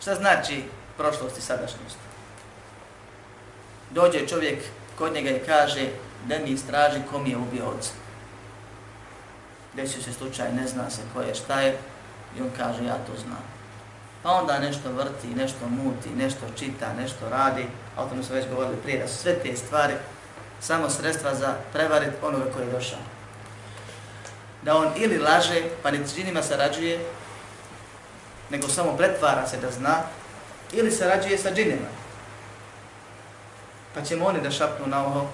Šta 0.01 0.15
znači 0.15 0.63
prošlost 0.97 1.39
i 1.39 1.43
sadašnjost? 1.43 1.97
Dođe 3.91 4.27
čovjek 4.27 4.59
kod 4.99 5.13
njega 5.13 5.31
i 5.31 5.47
kaže 5.47 5.89
da 6.27 6.39
mi 6.39 6.51
istraži 6.51 7.01
kom 7.11 7.27
je 7.27 7.37
ubio 7.37 7.65
oca. 7.67 7.91
Desio 9.75 10.03
se 10.03 10.13
slučaj, 10.13 10.53
ne 10.53 10.69
zna 10.69 10.91
se 10.91 11.03
ko 11.15 11.21
je, 11.21 11.35
šta 11.35 11.61
je, 11.61 11.79
i 12.39 12.43
on 12.43 12.51
kaže 12.57 12.85
ja 12.85 12.95
to 12.95 13.13
znam 13.21 13.54
pa 14.25 14.31
onda 14.31 14.59
nešto 14.59 14.93
vrti, 14.93 15.27
nešto 15.37 15.69
muti, 15.69 16.09
nešto 16.17 16.47
čita, 16.59 16.93
nešto 16.93 17.29
radi, 17.29 17.67
a 17.97 18.05
o 18.05 18.09
tome 18.09 18.23
smo 18.23 18.35
već 18.35 18.49
govorili 18.49 18.77
prije, 18.77 18.99
da 18.99 19.09
su 19.09 19.17
sve 19.17 19.35
te 19.35 19.57
stvari 19.57 19.95
samo 20.61 20.91
sredstva 20.91 21.35
za 21.35 21.55
prevarit 21.73 22.11
onoga 22.23 22.45
koji 22.55 22.67
je 22.67 22.73
došao. 22.73 22.99
Da 24.63 24.77
on 24.77 24.93
ili 24.97 25.19
laže, 25.19 25.63
pa 25.83 25.91
ni 25.91 25.99
činima 26.15 26.43
sarađuje, 26.43 27.01
nego 28.51 28.69
samo 28.69 28.97
pretvara 28.97 29.47
se 29.47 29.57
da 29.57 29.71
zna, 29.71 29.97
ili 30.73 30.91
sarađuje 30.91 31.39
sa 31.39 31.55
džinima. 31.55 31.89
Pa 33.95 34.03
ćemo 34.03 34.27
oni 34.27 34.41
da 34.41 34.51
šapnu 34.51 34.87
na 34.87 35.07
ovo 35.07 35.31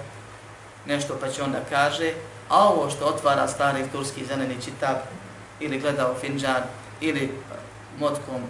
nešto, 0.85 1.17
pa 1.21 1.29
će 1.29 1.43
onda 1.43 1.59
kaže, 1.69 2.13
a 2.49 2.67
ovo 2.67 2.89
što 2.89 3.05
otvara 3.05 3.47
stari 3.47 3.89
turski 3.91 4.25
zeleni 4.25 4.61
čitab, 4.65 4.97
ili 5.59 5.79
gleda 5.79 6.11
u 6.11 6.19
finđan, 6.19 6.63
ili 7.01 7.31
motkom 7.99 8.41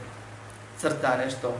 crta 0.81 1.17
nešto 1.17 1.57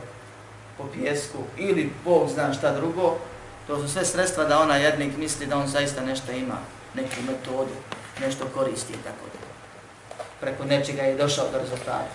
po 0.78 0.84
pjesku 0.94 1.38
ili 1.56 1.92
Bog 2.04 2.28
zna 2.28 2.52
šta 2.52 2.74
drugo, 2.74 3.18
to 3.66 3.76
su 3.76 3.88
sve 3.88 4.04
sredstva 4.04 4.44
da 4.44 4.58
ona 4.58 4.76
jednik 4.76 5.16
misli 5.16 5.46
da 5.46 5.56
on 5.56 5.68
zaista 5.68 6.00
nešto 6.00 6.32
ima, 6.32 6.58
neku 6.94 7.22
metodu, 7.26 7.74
nešto 8.20 8.44
koristi 8.54 8.92
i 8.92 9.02
tako 9.04 9.26
da. 9.32 10.24
preko 10.40 10.64
nečega 10.64 11.02
je 11.02 11.16
došao 11.16 11.50
do 11.52 11.58
rezultata. 11.58 12.08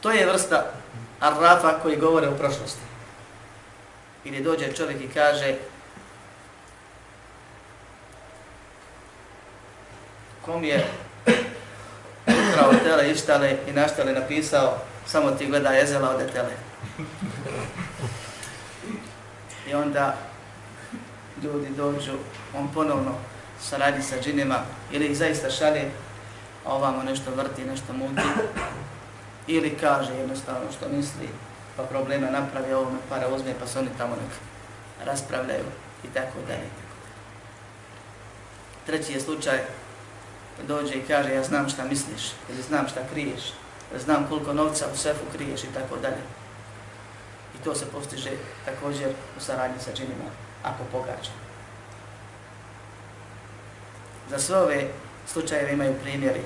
To 0.00 0.10
je 0.10 0.26
vrsta 0.26 0.64
arrafa 1.20 1.78
koji 1.82 1.96
govore 1.96 2.28
u 2.28 2.38
prošlosti. 2.38 2.80
Ili 4.24 4.42
dođe 4.42 4.72
čovjek 4.72 5.00
i 5.00 5.08
kaže 5.14 5.54
kom 10.44 10.64
je 10.64 10.86
ukrao 12.54 12.72
tele, 12.84 13.10
ištale 13.10 13.56
i 13.68 13.72
naštale 13.72 14.12
napisao 14.12 14.78
samo 15.06 15.30
ti 15.30 15.46
gleda 15.46 15.70
jezela 15.70 16.10
od 16.10 16.32
tele. 16.32 16.52
I 19.68 19.74
onda 19.74 20.14
ljudi 21.42 21.68
dođu, 21.76 22.12
on 22.56 22.68
ponovno 22.74 23.14
saradi 23.60 24.02
sa 24.02 24.16
džinima 24.22 24.58
ili 24.92 25.06
ih 25.06 25.16
zaista 25.16 25.50
šalje, 25.50 25.90
a 26.66 26.74
ovamo 26.74 27.02
nešto 27.02 27.30
vrti, 27.36 27.64
nešto 27.64 27.92
muti, 27.92 28.22
ili 29.46 29.76
kaže 29.80 30.12
jednostavno 30.14 30.72
što 30.76 30.88
misli, 30.88 31.28
pa 31.76 31.82
problema 31.82 32.30
napravi, 32.30 32.72
ovo 32.72 32.90
me 32.90 32.98
para 33.08 33.28
uzme, 33.28 33.54
pa 33.60 33.66
se 33.66 33.78
oni 33.78 33.88
tamo 33.98 34.16
nek 34.16 34.32
raspravljaju 35.06 35.64
i 36.04 36.06
tako 36.14 36.38
dalje. 36.48 36.68
Treći 38.86 39.12
je 39.12 39.20
slučaj, 39.20 39.58
dođe 40.62 40.94
i 40.94 41.06
kaže, 41.08 41.34
ja 41.34 41.44
znam 41.44 41.68
šta 41.68 41.84
misliš, 41.84 42.32
ili 42.50 42.62
znam 42.62 42.88
šta 42.88 43.00
kriješ, 43.12 43.52
znam 44.04 44.26
koliko 44.28 44.52
novca 44.52 44.86
u 44.94 44.96
sefu 44.96 45.24
kriješ 45.32 45.64
i 45.64 45.72
tako 45.74 45.96
dalje. 45.96 46.22
I 47.54 47.64
to 47.64 47.74
se 47.74 47.86
postiže 47.86 48.30
također 48.64 49.08
u 49.38 49.40
saradnji 49.40 49.78
sa 49.80 49.92
džinima, 49.92 50.30
ako 50.62 50.84
pogađa. 50.92 51.30
Za 54.30 54.38
sve 54.38 54.56
ove 54.56 54.88
slučajeve 55.26 55.72
imaju 55.72 55.94
primjeri 56.02 56.42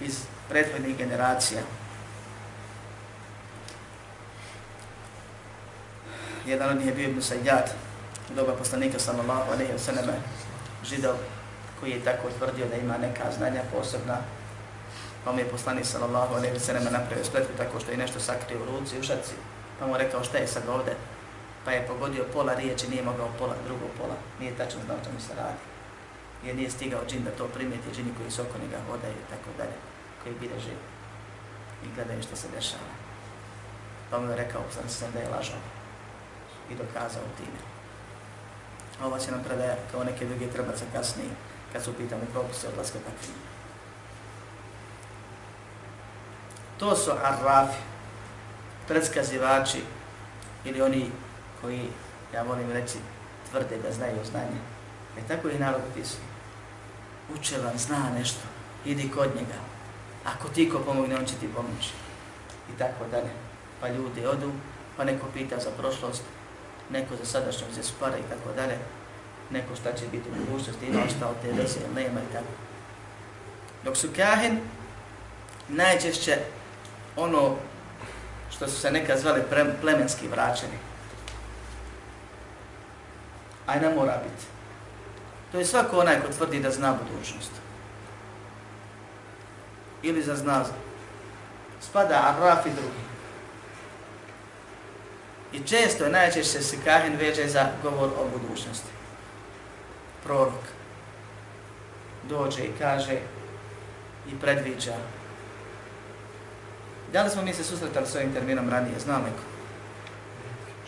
iz 0.00 0.18
prethodnih 0.48 0.96
generacija. 0.96 1.60
Jedan 6.46 6.70
od 6.70 6.76
njih 6.76 6.86
je 6.86 6.94
bio 6.94 7.08
Ibn 7.08 7.22
Sajjad, 7.22 7.70
doba 8.36 8.52
poslanika 8.52 8.98
sallallahu 8.98 9.52
alaihi 9.52 9.72
wa 9.72 9.78
sallam, 9.78 10.14
židov 10.84 11.16
koji 11.80 11.90
je 11.90 12.04
tako 12.04 12.28
tvrdio 12.38 12.66
da 12.66 12.76
ima 12.76 12.98
neka 12.98 13.24
znanja 13.38 13.62
posebna, 13.72 14.18
pa 15.24 15.32
mu 15.32 15.38
je 15.38 15.50
poslanik 15.50 15.86
sallallahu 15.86 16.34
alejhi 16.34 16.54
ve 16.54 16.60
sellem 16.60 16.84
napravio 16.84 17.24
spletku 17.24 17.52
tako 17.56 17.80
što 17.80 17.90
je 17.90 17.96
nešto 17.96 18.20
sakrio 18.20 18.62
u 18.62 18.66
ruci 18.66 18.98
u 18.98 19.02
šaci, 19.02 19.34
pa 19.78 19.86
mu 19.86 19.96
rekao 19.96 20.24
šta 20.24 20.38
je 20.38 20.46
sad 20.46 20.68
ovde, 20.68 20.92
pa 21.64 21.72
je 21.72 21.86
pogodio 21.86 22.24
pola 22.32 22.54
riječi, 22.54 22.90
nije 22.90 23.02
mogao 23.02 23.28
pola, 23.38 23.54
drugo 23.66 23.86
pola, 23.98 24.16
nije 24.40 24.56
tačno 24.56 24.80
znao 24.86 25.04
čemu 25.04 25.20
se 25.20 25.34
radi. 25.36 25.62
Jer 26.44 26.56
nije 26.56 26.70
stigao 26.70 27.06
džin 27.08 27.24
da 27.24 27.30
to 27.30 27.44
primijeti, 27.46 27.94
džini 27.94 28.14
koji 28.18 28.30
su 28.30 28.42
oko 28.42 28.58
njega 28.58 28.78
hodaju 28.90 29.12
i 29.14 29.30
tako 29.30 29.50
dalje, 29.58 29.76
koji 30.22 30.34
bileže 30.40 30.74
i 31.84 31.94
gledaju 31.94 32.22
što 32.22 32.36
se 32.36 32.48
dešava. 32.54 32.92
Pa 34.10 34.18
mu 34.18 34.30
je 34.30 34.36
rekao, 34.36 34.62
sam 34.74 34.88
se 34.88 35.04
da 35.14 35.20
je 35.20 35.28
lažao 35.28 35.62
i 36.70 36.74
dokazao 36.74 37.36
time. 37.36 37.60
Ova 39.04 39.18
će 39.18 39.30
nam 39.30 39.44
predaja 39.44 39.76
kao 39.92 40.04
neke 40.04 40.26
druge 40.26 40.46
trebaca 40.46 40.84
kasnije, 40.92 41.30
kad 41.72 41.82
su 41.84 41.92
pitanje 41.92 42.22
propise 42.32 42.68
odlaska 42.68 42.98
takvi. 42.98 43.34
To 46.78 46.96
su 46.96 47.10
arrafi, 47.10 47.82
predskazivači 48.88 49.82
ili 50.64 50.82
oni 50.82 51.10
koji, 51.60 51.88
ja 52.34 52.42
volim 52.42 52.72
reći, 52.72 52.98
tvrde 53.50 53.78
da 53.82 53.92
znaju 53.92 54.24
znanje. 54.30 54.60
E 55.18 55.20
tako 55.28 55.48
i 55.48 55.58
narod 55.58 55.82
pisao. 55.94 56.20
Uče 57.34 57.58
vam, 57.58 57.78
zna 57.78 58.10
nešto, 58.18 58.40
idi 58.84 59.10
kod 59.10 59.28
njega. 59.36 59.58
Ako 60.24 60.48
ti 60.48 60.70
ko 60.70 60.78
pomogne, 60.78 61.16
on 61.16 61.24
će 61.24 61.34
ti 61.34 61.48
pomoći. 61.56 61.90
I 62.74 62.78
tako 62.78 63.04
dalje. 63.10 63.30
Pa 63.80 63.88
ljudi 63.88 64.26
odu, 64.26 64.52
pa 64.96 65.04
neko 65.04 65.26
pita 65.34 65.58
za 65.58 65.70
prošlost, 65.78 66.22
neko 66.90 67.16
za 67.16 67.24
sadašnjost, 67.24 67.74
za 67.74 67.82
spara 67.82 68.18
i 68.18 68.28
tako 68.28 68.54
dalje. 68.56 68.78
Neko 69.50 69.76
šta 69.76 69.92
će 69.92 70.06
biti 70.12 70.28
u 70.28 70.44
budućnosti, 70.44 70.86
ima 70.86 71.02
šta 71.16 71.28
od 71.28 71.36
te 71.42 71.52
veze, 71.52 71.80
nema 71.94 72.20
i 72.20 72.32
tako. 72.32 72.52
Dok 73.84 73.96
su 73.96 74.08
kahin, 74.16 74.60
najčešće 75.68 76.38
ono 77.16 77.56
što 78.50 78.68
su 78.68 78.80
se 78.80 78.90
neka 78.90 79.18
zvali 79.18 79.42
plemenski 79.80 80.28
vraćeni. 80.28 80.78
Aj 83.66 83.80
ne 83.80 83.94
mora 83.94 84.20
biti. 84.24 84.44
To 85.52 85.58
je 85.58 85.66
svako 85.66 85.98
onaj 85.98 86.20
ko 86.20 86.32
tvrdi 86.32 86.60
da 86.60 86.70
zna 86.70 86.94
budućnost. 86.94 87.50
Ili 90.02 90.22
za 90.22 90.36
zna. 90.36 90.64
Spada 91.80 92.34
Arraf 92.36 92.66
i 92.66 92.70
drugi. 92.70 93.08
I 95.52 95.66
često 95.68 96.08
najčešće 96.08 96.62
se 96.62 96.76
kahin 96.84 97.16
veže 97.16 97.48
za 97.48 97.66
govor 97.82 98.10
o 98.18 98.38
budućnosti. 98.38 98.97
Prorok 100.24 100.64
dođe 102.28 102.64
i 102.64 102.72
kaže 102.78 103.18
i 104.28 104.40
predviđa. 104.40 104.94
Da 107.12 107.22
li 107.22 107.30
smo 107.30 107.42
mi 107.42 107.54
se 107.54 107.64
susretali 107.64 108.06
s 108.06 108.14
ovim 108.14 108.32
terminom 108.32 108.70
ranije? 108.70 108.98
Znam 108.98 109.22
neko? 109.22 109.42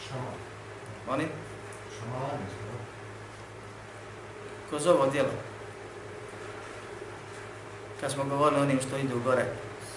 Šaman. 0.08 0.34
Oni? 1.08 1.26
Šaman 1.98 2.38
kroz 4.70 4.86
ovo 4.86 5.06
djelo. 5.06 5.30
Kad 8.00 8.12
smo 8.12 8.24
govorili 8.24 8.60
onim 8.60 8.80
što 8.80 8.96
idu 8.96 9.20
gore 9.24 9.44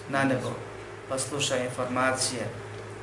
na 0.10 0.24
nebo, 0.24 0.52
pa 1.10 1.20
slušaju 1.20 1.64
informacije, 1.64 2.42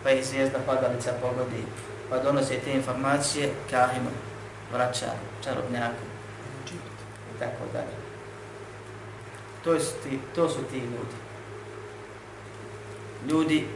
pa 0.02 0.10
i 0.10 0.24
zvijezda 0.24 0.58
padalica 0.66 1.12
pogodi, 1.22 1.64
pa 2.10 2.18
donose 2.18 2.58
te 2.58 2.72
informacije 2.72 3.52
kahinu, 3.70 4.10
vraća, 4.72 5.12
čarobnjaku 5.44 6.09
i 7.40 7.44
tako 7.44 7.72
dalje. 7.72 7.96
To 9.64 9.80
su, 9.80 9.92
ti, 10.02 10.18
to 10.34 10.48
su 10.48 10.58
ti 10.70 10.76
ljudi. 10.76 11.16
Ljudi 13.28 13.66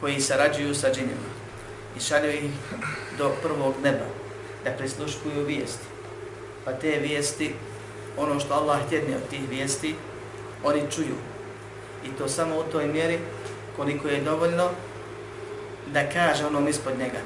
koji 0.00 0.20
sarađuju 0.20 0.74
sa 0.74 0.92
džinima 0.92 1.28
i 1.96 2.00
šalju 2.00 2.30
ih 2.30 2.50
do 3.18 3.30
prvog 3.42 3.74
neba 3.82 4.06
da 4.64 4.70
prisluškuju 4.70 5.44
vijesti 5.44 5.98
pa 6.68 6.74
te 6.74 6.98
vijesti, 6.98 7.54
ono 8.16 8.40
što 8.40 8.54
Allah 8.54 8.86
htjedne 8.86 9.16
od 9.16 9.28
tih 9.30 9.48
vijesti, 9.50 9.94
oni 10.64 10.82
čuju. 10.90 11.14
I 12.04 12.08
to 12.18 12.28
samo 12.28 12.58
u 12.58 12.62
toj 12.72 12.86
mjeri 12.86 13.18
koliko 13.76 14.08
je 14.08 14.20
dovoljno 14.20 14.70
da 15.92 16.10
kaže 16.10 16.46
onom 16.46 16.68
ispod 16.68 16.98
njega. 16.98 17.18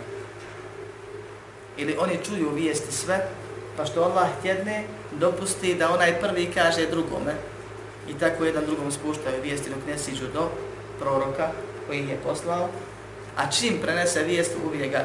Ili 1.77 1.97
oni 1.99 2.19
čuju 2.25 2.51
vijesti 2.51 2.93
sve, 2.93 3.29
pa 3.77 3.85
što 3.85 4.03
Allah 4.03 4.29
htjedne, 4.39 4.85
dopusti 5.13 5.75
da 5.75 5.91
onaj 5.91 6.21
prvi 6.21 6.51
kaže 6.55 6.87
drugome. 6.87 7.35
I 8.09 8.15
tako 8.15 8.45
jedan 8.45 8.67
drugom 8.67 8.93
spuštaju 8.93 9.43
vijesti 9.43 9.71
dok 9.71 9.79
ne 9.87 9.99
siđu 9.99 10.27
do 10.35 10.51
proroka 10.99 11.51
koji 11.87 12.01
ih 12.01 12.09
je 12.09 12.17
poslao. 12.25 12.69
A 13.37 13.51
čim 13.51 13.79
prenese 13.83 14.23
vijest, 14.23 14.53
ubije 14.67 14.89
ga 14.89 15.05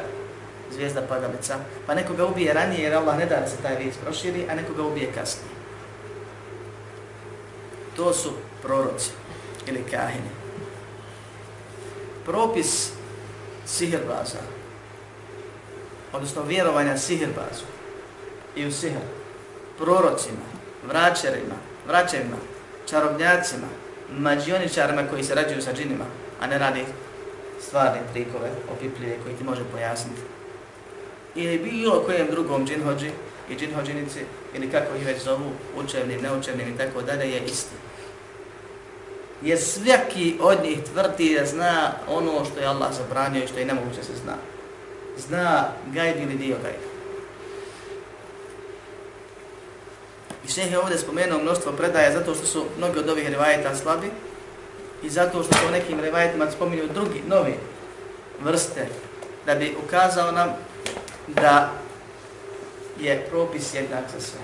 zvijezda 0.72 1.02
padalica, 1.02 1.56
pa 1.86 1.94
nekoga 1.94 2.26
ubije 2.26 2.52
ranije 2.52 2.82
jer 2.82 2.94
Allah 2.94 3.18
ne 3.18 3.26
da 3.26 3.36
da 3.36 3.48
se 3.48 3.56
taj 3.62 3.76
vijest 3.76 4.00
proširi, 4.00 4.46
a 4.50 4.54
nekoga 4.54 4.82
ubije 4.82 5.12
kasnije. 5.12 5.54
To 7.96 8.12
su 8.12 8.32
proroci 8.62 9.10
ili 9.66 9.84
kahini. 9.90 10.30
Propis 12.24 12.90
sihirbaza, 13.66 14.38
odnosno 16.12 16.42
vjerovanja 16.42 16.96
sihirbazu 16.96 17.77
i 18.58 18.66
u 18.66 18.72
sihr, 18.72 19.00
prorocima, 19.78 20.46
vraćerima, 20.88 21.54
vraćerima, 21.86 22.36
čarobnjacima, 22.90 23.66
mađioničarima 24.18 25.02
koji 25.10 25.24
se 25.24 25.34
rađuju 25.34 25.62
sa 25.62 25.72
džinima, 25.72 26.04
a 26.40 26.46
ne 26.46 26.58
radi 26.58 26.84
stvarne 27.60 28.00
trikove, 28.12 28.50
opipljive 28.72 29.16
koji 29.24 29.34
ti 29.34 29.44
može 29.44 29.64
pojasniti 29.72 30.20
ili 31.34 31.58
bilo 31.58 32.02
kojem 32.02 32.26
drugom 32.30 32.66
džinhođi 32.66 33.10
i 33.50 33.56
džinhođinici 33.56 34.20
ili 34.54 34.70
kako 34.70 34.96
ih 34.96 35.06
već 35.06 35.22
zovu, 35.22 35.52
učevnim, 35.76 36.20
neučevnim 36.22 36.68
i 36.68 36.78
tako 36.78 37.02
dalje, 37.02 37.30
je 37.30 37.44
isti. 37.44 37.74
Jer 39.42 39.58
svaki 39.58 40.36
od 40.40 40.62
njih 40.62 40.78
tvrdi 40.92 41.36
da 41.38 41.46
zna 41.46 41.92
ono 42.08 42.44
što 42.44 42.60
je 42.60 42.66
Allah 42.66 42.92
zabranio 42.92 43.44
i 43.44 43.46
što 43.46 43.58
je 43.58 43.64
nemoguće 43.64 44.02
se 44.02 44.12
zna. 44.22 44.34
Zna 45.16 45.68
gajb 45.86 46.16
ili 46.16 46.34
dio 46.34 46.56
gajb. 46.62 46.87
I 50.48 50.50
šeh 50.50 50.72
je 50.72 50.78
ovdje 50.78 50.98
spomenuo 50.98 51.38
mnoštvo 51.38 51.72
predaja 51.72 52.12
zato 52.12 52.34
što 52.34 52.46
su 52.46 52.64
mnogi 52.78 52.98
od 52.98 53.08
ovih 53.08 53.28
rivajeta 53.28 53.76
slabi 53.76 54.10
i 55.02 55.10
zato 55.10 55.42
što 55.42 55.54
su 55.54 55.66
u 55.68 55.70
nekim 55.70 56.00
rivajetima 56.00 56.50
spominju 56.50 56.88
drugi, 56.94 57.22
novi 57.26 57.54
vrste 58.40 58.86
da 59.46 59.54
bi 59.54 59.76
ukazao 59.84 60.32
nam 60.32 60.48
da 61.26 61.72
je 63.00 63.26
propis 63.30 63.74
jednak 63.74 64.04
za 64.14 64.20
sve. 64.20 64.40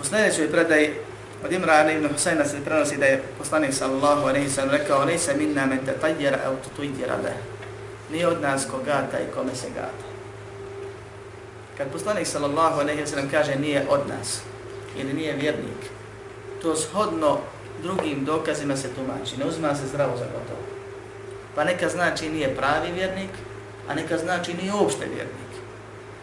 U 0.00 0.04
sljedećoj 0.04 0.50
predaji 0.50 0.94
od 1.44 1.52
Imrana 1.52 1.92
ibn 1.92 2.08
Husayna 2.08 2.44
se 2.44 2.64
prenosi 2.64 2.96
da 2.96 3.06
je 3.06 3.22
poslanik 3.38 3.74
sallallahu 3.74 4.28
alaihi 4.28 4.50
sallam 4.50 4.70
rekao 4.70 5.04
Lejse 5.04 5.34
minna 5.34 5.66
men 5.66 5.86
te 5.86 5.92
tajjera 6.00 6.38
au 6.46 6.56
tutujjera 6.56 7.16
leh. 7.24 7.36
Nije 8.10 8.28
od 8.28 8.42
nas 8.42 8.66
ko 8.70 8.78
gata 8.78 9.18
i 9.20 9.34
kome 9.34 9.54
se 9.54 9.66
gata. 9.74 10.13
Kad 11.76 11.92
poslanik 11.92 12.26
sallallahu 12.26 12.80
alejhi 12.80 13.00
ve 13.00 13.06
sellem 13.06 13.30
kaže 13.30 13.56
nije 13.56 13.86
od 13.88 14.08
nas 14.08 14.40
ili 14.98 15.12
nije 15.12 15.32
vjernik, 15.32 15.80
to 16.62 16.76
shodno 16.76 17.38
drugim 17.82 18.24
dokazima 18.24 18.76
se 18.76 18.88
tumači. 18.94 19.36
Ne 19.38 19.46
uzma 19.46 19.74
se 19.74 19.86
zdravo 19.86 20.16
za 20.16 20.24
gotovo. 20.24 20.64
Pa 21.54 21.64
neka 21.64 21.88
znači 21.88 22.28
nije 22.28 22.56
pravi 22.56 22.92
vjernik, 22.92 23.30
a 23.88 23.94
neka 23.94 24.18
znači 24.18 24.54
nije 24.54 24.74
uopšte 24.74 25.04
vjernik. 25.04 25.52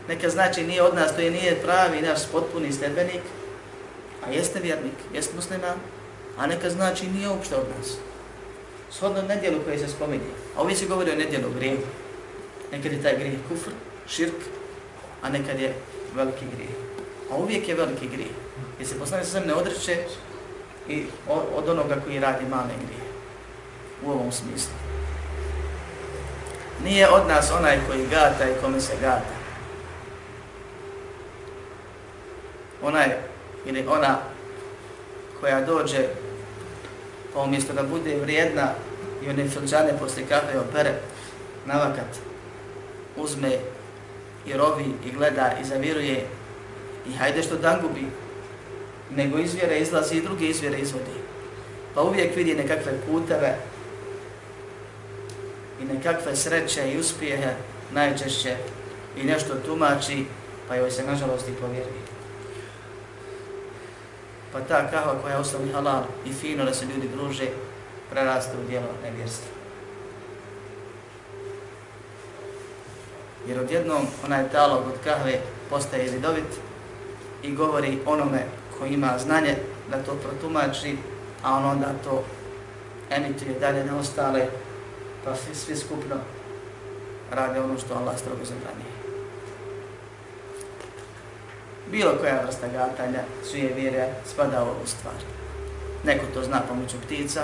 Neka 0.07 0.29
znači 0.29 0.63
nije 0.63 0.81
od 0.81 0.95
nas, 0.95 1.15
to 1.15 1.21
je 1.21 1.31
nije 1.31 1.61
pravi 1.61 2.01
naš 2.01 2.19
potpuni 2.31 2.73
sledbenik, 2.73 3.21
a 4.25 4.31
jeste 4.31 4.59
vjernik, 4.59 4.97
jeste 5.13 5.35
musliman, 5.35 5.77
a 6.37 6.47
neka 6.47 6.69
znači 6.69 7.07
nije 7.07 7.29
uopšte 7.29 7.55
od 7.55 7.65
nas. 7.77 7.97
Shodno 8.91 9.21
nedjelu 9.21 9.59
koje 9.65 9.79
se 9.79 9.87
spominje, 9.87 10.31
a 10.57 10.61
ovdje 10.61 10.75
se 10.75 10.85
govori 10.85 11.11
o 11.11 11.15
nedjelu 11.15 11.53
grijehu. 11.55 11.83
Nekad 12.71 12.91
je 12.91 13.03
taj 13.03 13.17
grijeh 13.17 13.39
kufr, 13.49 13.71
širk, 14.07 14.35
a 15.21 15.29
nekad 15.29 15.59
je 15.59 15.75
veliki 16.15 16.45
grijeh. 16.55 16.71
A 17.31 17.35
uvijek 17.35 17.67
je 17.67 17.75
veliki 17.75 18.07
grijeh. 18.07 18.31
Jer 18.79 18.87
se 18.87 18.99
poslanik 18.99 19.27
sa 19.27 19.39
ne 19.39 19.53
odreće 19.53 19.97
i 20.87 21.05
od 21.55 21.69
onoga 21.69 21.95
koji 22.05 22.19
radi 22.19 22.45
male 22.49 22.73
grije. 22.85 23.11
U 24.05 24.11
ovom 24.11 24.31
smislu. 24.31 24.73
Nije 26.83 27.09
od 27.09 27.27
nas 27.27 27.51
onaj 27.51 27.79
koji 27.87 28.07
gata 28.07 28.49
i 28.49 28.61
kome 28.61 28.81
se 28.81 28.93
gata. 29.01 29.41
Onaj 32.81 33.09
ili 33.65 33.85
ona 33.87 34.17
koja 35.41 35.65
dođe 35.65 36.07
pa 37.33 37.41
umjesto 37.41 37.73
da 37.73 37.83
bude 37.83 38.19
vrijedna 38.21 38.69
i 39.23 39.29
one 39.29 39.49
filđane 39.49 39.97
poslije 39.99 40.27
kafe 40.27 40.59
opere 40.59 40.93
navakat 41.65 42.17
uzme 43.17 43.57
i 44.45 44.53
rovi 44.53 44.85
i 45.05 45.11
gleda 45.11 45.53
i 45.61 45.65
zaviruje 45.65 46.27
i 47.09 47.13
hajde 47.13 47.43
što 47.43 47.57
dan 47.57 47.81
gubi 47.81 48.05
nego 49.11 49.37
izvjere 49.37 49.79
izlazi 49.79 50.15
i 50.15 50.21
druge 50.21 50.45
izvjere 50.45 50.79
izvodi 50.79 51.21
pa 51.95 52.01
uvijek 52.01 52.35
vidi 52.35 52.55
nekakve 52.55 52.91
puteve 53.07 53.57
i 55.81 55.85
nekakve 55.85 56.35
sreće 56.35 56.91
i 56.91 56.99
uspjehe 56.99 57.53
najčešće 57.91 58.55
i 59.17 59.23
nešto 59.23 59.55
tumači 59.65 60.25
pa 60.67 60.75
joj 60.75 60.91
se 60.91 61.03
nažalost 61.03 61.47
i 61.49 61.61
povjeruje 61.61 62.11
pa 64.51 64.59
ta 64.61 64.91
kahva 64.91 65.15
koja 65.21 65.33
je 65.33 65.39
osnovni 65.39 65.71
halal 65.71 66.03
i 66.25 66.33
fino 66.33 66.65
da 66.65 66.73
se 66.73 66.85
ljudi 66.85 67.07
druže, 67.15 67.47
preraste 68.09 68.57
u 68.57 68.67
dijelo 68.67 68.87
nevjerstva. 69.03 69.60
Jer 73.47 73.59
odjednom 73.59 74.07
onaj 74.25 74.49
talog 74.49 74.87
od 74.87 75.03
kahve 75.03 75.39
postaje 75.69 76.11
vidovit 76.11 76.59
i 77.43 77.55
govori 77.55 77.99
onome 78.05 78.45
ko 78.77 78.85
ima 78.85 79.17
znanje 79.17 79.55
da 79.89 80.03
to 80.03 80.15
protumači, 80.15 80.97
a 81.43 81.57
on 81.57 81.65
onda 81.65 81.93
to 82.03 82.23
emituje 83.09 83.59
dalje 83.59 83.85
na 83.85 83.97
ostale, 83.97 84.47
pa 85.25 85.35
svi, 85.35 85.55
svi 85.55 85.75
skupno 85.75 86.15
rade 87.31 87.59
ono 87.59 87.77
što 87.77 87.93
Allah 87.93 88.19
strogo 88.19 88.45
zabranije 88.45 89.01
bilo 91.91 92.11
koja 92.19 92.41
vrsta 92.45 92.67
gatanja, 92.67 93.19
suje 93.43 93.73
vjere, 93.75 94.07
spada 94.25 94.63
u 94.63 94.67
ovu 94.67 94.85
stvar. 94.85 95.13
Neko 96.03 96.25
to 96.33 96.43
zna 96.43 96.61
pomoću 96.67 96.97
ptica, 97.05 97.41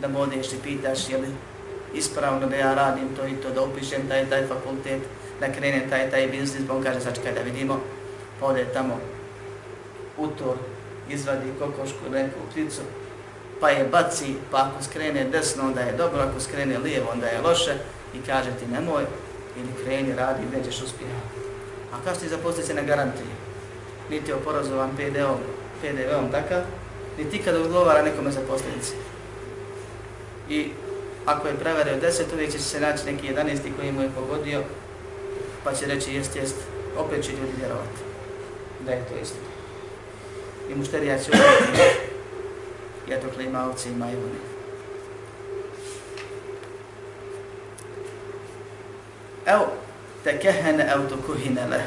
da 0.00 0.08
bodeš 0.08 0.52
i 0.52 0.62
pitaš 0.62 1.08
je 1.08 1.18
li 1.18 1.28
ispravno 1.94 2.46
da 2.46 2.56
ja 2.56 2.74
radim 2.74 3.08
to 3.16 3.26
i 3.26 3.36
to, 3.36 3.50
da 3.50 3.62
upišem 3.62 4.08
taj 4.08 4.28
taj 4.28 4.46
fakultet, 4.46 5.02
da 5.40 5.52
krene 5.52 5.86
taj 5.90 6.10
taj 6.10 6.26
biznis, 6.26 6.66
pa 6.68 6.74
on 6.74 6.82
kaže 6.82 7.00
sačekaj 7.00 7.32
da 7.32 7.40
vidimo, 7.40 7.80
pa 8.40 8.46
ode 8.46 8.64
tamo 8.64 8.98
u 10.18 10.26
to, 10.26 10.56
izvadi 11.08 11.52
kokošku, 11.58 12.10
neku 12.12 12.40
pticu, 12.50 12.80
pa 13.60 13.70
je 13.70 13.84
baci, 13.84 14.34
pa 14.50 14.58
ako 14.58 14.84
skrene 14.84 15.24
desno, 15.24 15.64
onda 15.64 15.80
je 15.80 15.92
dobro, 15.92 16.22
ako 16.22 16.40
skrene 16.40 16.78
lijevo, 16.78 17.06
onda 17.12 17.26
je 17.26 17.40
loše, 17.40 17.74
i 18.14 18.26
kaže 18.26 18.50
ti 18.50 18.66
nemoj, 18.66 19.02
ili 19.56 19.84
kreni, 19.84 20.14
radi, 20.14 20.42
nećeš 20.56 20.82
uspjeti. 20.82 21.12
A 21.92 22.04
kao 22.04 22.14
što 22.14 22.28
zaposliti 22.28 22.66
se 22.66 22.74
na 22.74 22.82
garantiji? 22.82 23.26
Niti 24.10 24.32
oporazovan 24.32 24.90
PDV-om, 24.96 25.38
PDV 25.80 26.32
takav, 26.32 26.62
niti 27.18 27.42
kada 27.42 27.60
odgovara 27.60 28.02
nekome 28.02 28.30
za 28.30 28.40
posljedice. 28.48 28.92
I 30.48 30.70
ako 31.26 31.48
je 31.48 31.58
prevario 31.58 32.00
10, 32.00 32.34
uvijek 32.34 32.52
će 32.52 32.58
se 32.58 32.80
naći 32.80 33.06
neki 33.06 33.28
11. 33.28 33.58
koji 33.76 33.92
mu 33.92 34.02
je 34.02 34.10
pogodio, 34.14 34.62
pa 35.64 35.74
će 35.74 35.86
reći 35.86 36.14
jest, 36.14 36.36
jest, 36.36 36.56
opet 36.96 37.24
će 37.24 37.32
ljudi 37.32 37.52
vjerovati 37.58 38.00
da 38.86 38.92
je 38.92 39.04
to 39.08 39.14
istina. 39.22 39.46
I 40.70 40.74
mušterija 40.74 41.18
će 41.18 41.30
uvijek, 41.30 41.86
ja 43.08 43.20
to 43.20 43.26
klima 43.34 43.66
ovce 43.66 43.88
i 43.88 43.94
majune. 43.94 44.40
Evo, 49.46 49.66
tekehene 50.24 50.92
ev 50.94 51.08
tukuhine 51.08 51.66
le. 51.70 51.82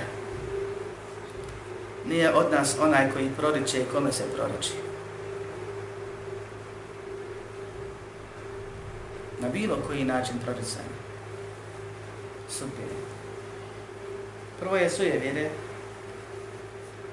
Nije 2.06 2.34
od 2.34 2.52
nas 2.52 2.76
onaj 2.80 3.12
koji 3.12 3.30
proriče 3.38 3.80
i 3.80 3.86
kome 3.93 4.12
se 4.12 4.24
proriče 4.36 4.95
Na 9.39 9.50
bilo 9.50 9.78
koji 9.88 10.04
način 10.04 10.36
proricanja. 10.43 10.95
Super. 12.50 12.86
Prvo 14.60 14.76
je 14.76 14.89
suje 14.89 15.19
vjere, 15.19 15.50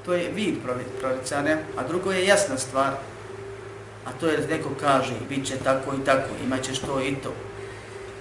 to 0.05 0.15
je 0.15 0.31
vid 0.33 0.55
proricanja, 1.01 1.59
a 1.77 1.89
drugo 1.89 2.13
je 2.13 2.27
jasna 2.27 2.59
stvar, 2.59 2.93
a 4.05 4.13
to 4.21 4.27
je 4.27 4.37
da 4.37 4.47
neko 4.47 4.71
kaže, 4.81 5.15
bit 5.29 5.47
će 5.47 5.57
tako 5.57 5.95
i 5.95 6.05
tako, 6.05 6.29
imat 6.45 6.63
ćeš 6.63 6.79
to 6.79 7.01
i 7.01 7.15
to, 7.15 7.33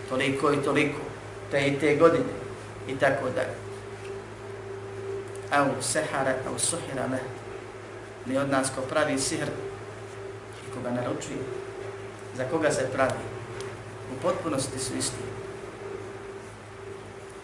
toliko 0.10 0.54
i 0.54 0.64
toliko, 0.64 1.00
te 1.52 1.68
i 1.68 1.80
te 1.80 1.96
godine 1.96 2.34
i 2.88 2.96
tako 2.96 3.30
dalje. 3.30 3.56
Au 5.52 5.82
sehara, 5.82 6.36
au 6.48 6.60
suhira 6.60 7.06
le. 7.12 7.20
Ni 8.26 8.38
od 8.38 8.50
nas 8.50 8.70
ko 8.76 8.82
pravi 8.82 9.20
sihr 9.20 9.48
i 10.68 10.74
koga 10.74 10.92
naručuje. 10.92 11.38
Za 12.38 12.44
koga 12.52 12.72
se 12.72 12.90
pravi? 12.94 13.41
U 14.13 14.23
potpunosti 14.23 14.79
su 14.79 14.97
isti. 14.99 15.25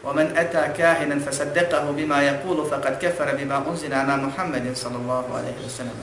ومن 0.04 0.36
أتى 0.36 0.72
كاهنا 0.78 1.18
فصدقه 1.18 1.90
بما 1.90 2.22
يقول 2.22 2.66
فقد 2.66 2.98
كفر 3.02 3.36
بما 3.36 3.68
أنزل 3.68 3.94
على 3.94 4.16
محمد 4.16 4.66
صلى 4.74 4.96
الله 4.96 5.24
عليه 5.38 5.56
وسلم 5.66 5.98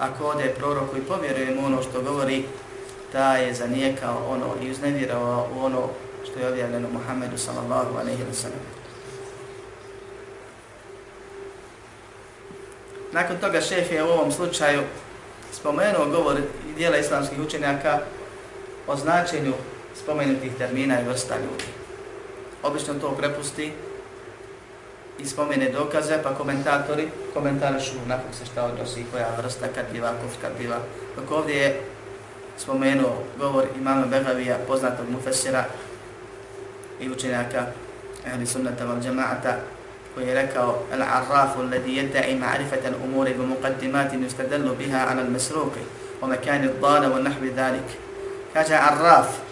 Ako 0.00 0.26
ode 0.26 0.54
proroku 0.58 0.96
i 0.96 1.00
povjeruje 1.00 1.54
mu 1.54 1.66
ono 1.66 1.82
što 1.82 2.02
govori, 2.02 2.44
ta 3.12 3.36
je 3.36 3.54
zanijekao 3.54 4.26
ono 4.28 4.46
i 4.62 4.70
uznevjerao 4.70 5.48
u 5.56 5.64
ono 5.64 5.88
što 6.24 6.40
je 6.40 6.48
objavljeno 6.48 6.88
Muhammedu 6.92 7.38
sallallahu 7.38 7.98
alaihi 7.98 8.22
wa 8.22 8.34
sallam. 8.34 8.58
Nakon 13.12 13.36
toga 13.36 13.60
šef 13.60 13.92
je 13.92 14.04
u 14.04 14.08
ovom 14.08 14.32
slučaju 14.32 14.82
spomenuo 15.52 16.06
govor 16.06 16.40
dijela 16.76 16.96
islamskih 16.96 17.38
učenjaka 17.40 17.98
o 18.86 18.96
značenju 18.96 19.52
spomenutih 20.03 20.51
termina 20.57 21.01
i 21.01 21.03
vrsta 21.03 21.35
ljudi. 21.35 21.65
Obično 22.63 22.93
to 22.93 23.11
prepusti 23.11 23.73
i 25.19 25.25
spomene 25.25 25.69
dokaze, 25.69 26.19
pa 26.23 26.35
komentatori 26.35 27.07
komentarišu 27.33 27.95
nakon 28.07 28.33
se 28.33 28.45
šta 28.45 28.65
odnosi, 28.65 29.05
koja 29.11 29.27
vrsta, 29.37 29.67
kad 29.75 29.85
biva, 29.91 30.13
kuf, 30.21 30.41
kad 30.41 30.51
biva. 30.57 30.77
Dok 31.15 31.31
ovdje 31.31 31.55
je 31.55 31.81
spomenuo 32.57 33.23
govor 33.39 33.65
imama 33.79 34.05
Begavija, 34.05 34.57
poznatog 34.67 35.09
mufesira 35.09 35.65
i 36.99 37.09
učenjaka 37.09 37.65
ehli 38.25 38.47
sunnata 38.47 38.85
val 38.85 39.01
džemaata, 39.01 39.55
koji 40.15 40.27
je 40.27 40.33
rekao 40.33 40.83
Al-Arrafu 40.93 41.59
alladhi 41.59 42.01
yadda'i 42.01 42.39
ma'rifatan 42.39 42.93
umuri 43.03 43.33
bi 43.33 43.45
muqaddimatin 43.45 44.25
yustadallu 44.25 44.75
biha 44.77 44.99
'ala 44.99 45.21
al-masruqi 45.21 45.81
wa 46.21 46.27
makani 46.27 46.67
ad-dala 46.67 47.09
wa 47.09 47.23
nahwi 47.23 47.49
dhalik. 47.49 47.89
Kaže 48.53 48.73
Arraf, 48.73 49.46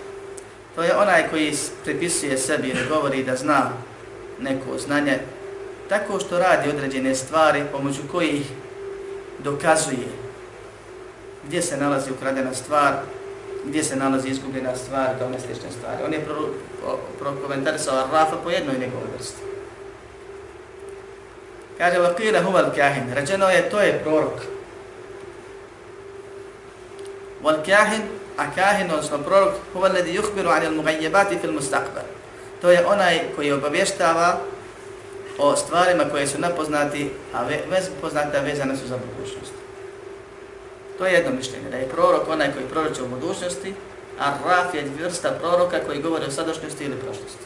to 0.75 0.83
je 0.83 0.97
onaj 0.97 1.29
koji 1.29 1.53
pripisuje 1.83 2.37
sebi 2.37 2.69
ili 2.69 2.87
govori 2.89 3.23
da 3.23 3.35
zna 3.35 3.69
neko 4.39 4.77
znanje 4.77 5.19
tako 5.89 6.19
što 6.19 6.39
radi 6.39 6.69
određene 6.69 7.15
stvari 7.15 7.63
pomoću 7.71 8.01
kojih 8.11 8.45
dokazuje 9.39 10.25
gdje 11.47 11.61
se 11.61 11.77
nalazi 11.77 12.11
ukradena 12.11 12.53
stvar, 12.53 12.93
gdje 13.65 13.83
se 13.83 13.95
nalazi 13.95 14.29
izgubljena 14.29 14.75
stvar, 14.75 15.07
kao 15.19 15.29
neslične 15.29 15.71
stvari. 15.71 16.03
On 16.05 16.13
je 16.13 16.25
prokomentarisao 17.19 17.93
pro, 17.93 18.07
pro 18.07 18.17
Rafa 18.17 18.35
po 18.43 18.49
jednoj 18.49 18.79
njegovoj 18.79 19.07
vrsti. 19.17 19.41
Kaže, 21.77 21.99
vakile 21.99 22.41
huval 22.41 22.71
kahin, 22.75 23.13
rečeno 23.13 23.49
je, 23.49 23.69
to 23.69 23.79
je 23.79 23.99
prorok. 24.03 24.41
Wal 27.43 27.65
kahin, 27.65 28.01
a 28.37 28.51
kahin, 28.55 28.91
odnosno 28.91 29.17
prorok, 29.17 29.53
huva 29.73 29.87
ledi 29.87 30.19
yuhbiru 30.19 30.49
anil 30.49 30.71
mugajjebati 30.71 31.39
fil 31.39 31.51
mustaqbal. 31.51 32.07
To 32.61 32.71
je 32.71 32.85
onaj 32.85 33.19
koji 33.35 33.51
obavještava 33.51 34.39
o 35.37 35.55
stvarima 35.55 36.03
koje 36.11 36.27
su 36.27 36.39
napoznati, 36.39 37.11
a 37.33 37.43
ve, 37.43 37.59
vez, 37.69 37.89
poznate, 38.01 38.37
a 38.37 38.41
vezane 38.41 38.77
su 38.77 38.87
za 38.87 38.97
budućnost. 38.97 39.53
To 40.97 41.05
je 41.05 41.13
jedno 41.13 41.31
mišljenje, 41.31 41.69
da 41.69 41.77
je 41.77 41.89
prorok 41.89 42.27
onaj 42.27 42.53
koji 42.53 42.65
proroče 42.65 43.03
u 43.03 43.07
budućnosti, 43.07 43.73
a 44.19 44.33
raf 44.45 44.73
je 44.73 44.91
vrsta 45.03 45.31
proroka 45.31 45.79
koji 45.85 46.01
govori 46.01 46.25
o 46.25 46.31
sadašnjosti 46.31 46.83
ili 46.83 46.95
prošlosti. 46.95 47.45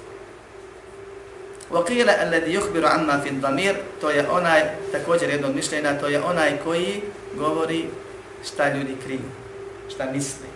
Wakila 1.71 2.13
alladhi 2.21 2.57
yukhbiru 2.57 2.87
amma 2.89 3.19
fi 3.23 3.29
dhamir, 3.29 3.75
to 4.01 4.09
je 4.09 4.29
onaj 4.29 4.61
također 4.91 5.29
jedno 5.29 5.47
mišljenje, 5.47 5.99
to 5.99 6.07
je 6.07 6.21
onaj 6.21 6.57
koji 6.63 7.01
govori 7.35 7.85
šta 8.45 8.73
ljudi 8.73 8.95
kriju, 9.05 9.29
šta 9.89 10.11
misle. 10.11 10.48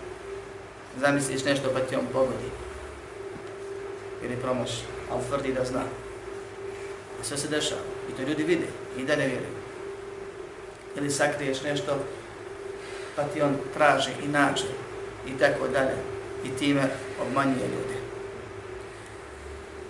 Zamisliš 0.99 1.45
nešto 1.45 1.69
pa 1.73 1.79
ti 1.79 1.95
on 1.95 2.05
pogodi. 2.13 2.49
Ili 4.23 4.35
promoš, 4.35 4.69
ali 5.11 5.23
tvrdi 5.29 5.53
da 5.53 5.65
zna. 5.65 5.83
A 7.21 7.23
sve 7.23 7.37
se 7.37 7.47
dešava. 7.47 7.81
I 8.09 8.17
to 8.17 8.29
ljudi 8.29 8.43
vide 8.43 8.67
i 8.97 9.05
da 9.05 9.15
ne 9.15 9.27
vjeruju. 9.27 9.55
Ili 10.95 11.11
sakriješ 11.11 11.61
nešto 11.61 11.97
pa 13.15 13.23
ti 13.23 13.41
on 13.41 13.55
traži 13.73 14.11
i 14.23 14.27
nađe 14.27 14.71
i 15.27 15.37
tako 15.39 15.67
dalje. 15.67 15.95
I 16.45 16.49
time 16.59 16.83
obmanjuje 17.21 17.67
ljude. 17.67 18.03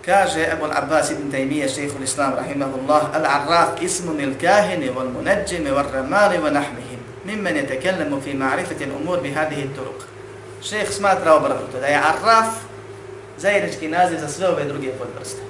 Kaže 0.06 0.48
Abu 0.52 0.66
Abbas 0.66 1.12
ibn 1.12 1.32
Taymiyyah, 1.32 1.76
šeikhu 1.76 1.98
l-Islam, 1.98 2.36
rahimahullah, 2.36 3.16
al-Arraf 3.16 3.80
ismun 3.82 4.20
il-kahini 4.20 4.92
wal-munajjimi 4.92 5.72
wal-ramali 5.72 6.44
wa 6.44 6.52
nahmihim, 6.52 7.00
mimman 7.26 7.56
yetekellemu 7.56 8.22
fi 8.22 8.34
ma'rifati 8.34 8.84
l-umur 8.84 9.22
bi 9.24 9.32
hadihi 9.32 9.70
šeh 10.64 10.92
smatra 10.92 11.36
obrnuto 11.36 11.80
da 11.80 11.86
je 11.86 11.98
Arraf 11.98 12.56
zajednički 13.38 13.88
naziv 13.88 14.20
za 14.20 14.28
sve 14.28 14.48
ove 14.50 14.64
druge 14.64 14.92
podvrste. 14.92 15.42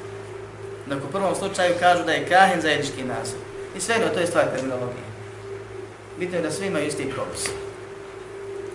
Dok 0.85 1.03
u 1.03 1.11
prvom 1.11 1.35
slučaju 1.35 1.75
kažu 1.79 2.03
da 2.03 2.11
je 2.11 2.27
kahin 2.27 2.61
zajednički 2.61 3.03
naziv. 3.03 3.37
I 3.75 3.81
sve 3.81 3.95
to 4.13 4.19
je 4.19 4.27
stvar 4.27 4.45
terminologije. 4.55 5.03
Bitno 6.19 6.37
je 6.37 6.41
da 6.41 6.51
svi 6.51 6.67
imaju 6.67 6.87
isti 6.87 7.11
propis. 7.15 7.49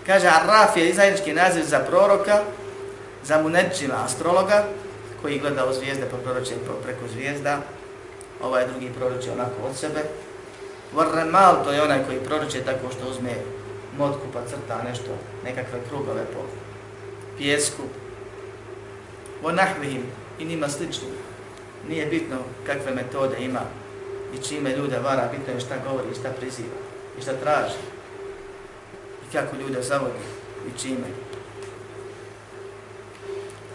Kaže, 0.06 0.26
Arraf 0.26 0.76
je 0.76 0.94
zajednički 0.94 1.32
naziv 1.32 1.64
za 1.64 1.78
proroka, 1.78 2.40
za 3.24 3.42
muneđima 3.42 3.94
astrologa, 4.04 4.64
koji 5.22 5.38
gleda 5.38 5.66
u 5.66 5.72
zvijezde 5.72 6.06
pa 6.10 6.16
proroče 6.16 6.54
preko 6.84 7.08
zvijezda, 7.12 7.58
ovaj 8.42 8.66
drugi 8.66 8.90
proroče 8.98 9.32
onako 9.32 9.68
od 9.70 9.76
sebe. 9.76 10.00
Varremal 10.94 11.64
to 11.64 11.72
je 11.72 11.82
onaj 11.82 12.04
koji 12.06 12.18
proroče 12.18 12.60
tako 12.64 12.92
što 12.92 13.10
uzme 13.10 13.30
motku 13.98 14.26
pa 14.32 14.40
crta 14.46 14.82
nešto, 14.82 15.10
nekakve 15.44 15.78
krugove 15.88 16.24
po 16.34 16.40
pjesku. 17.38 17.82
Vo 19.42 19.52
nahvihim 19.52 20.02
i 20.38 20.44
njima 20.44 20.68
slično. 20.68 21.08
Nije 21.88 22.06
bitno 22.06 22.36
kakve 22.66 22.94
metode 22.94 23.36
ima 23.40 23.60
i 24.34 24.42
čime 24.48 24.76
ljude 24.76 24.98
vara, 24.98 25.30
bitno 25.36 25.54
je 25.54 25.60
šta 25.60 25.74
govori 25.88 26.08
i 26.12 26.14
šta 26.14 26.30
priziva 26.30 26.78
i 27.18 27.22
šta 27.22 27.32
traži 27.32 27.78
i 29.28 29.32
kako 29.32 29.56
ljude 29.56 29.82
zavodi 29.82 30.24
i 30.68 30.78
čime. 30.80 31.08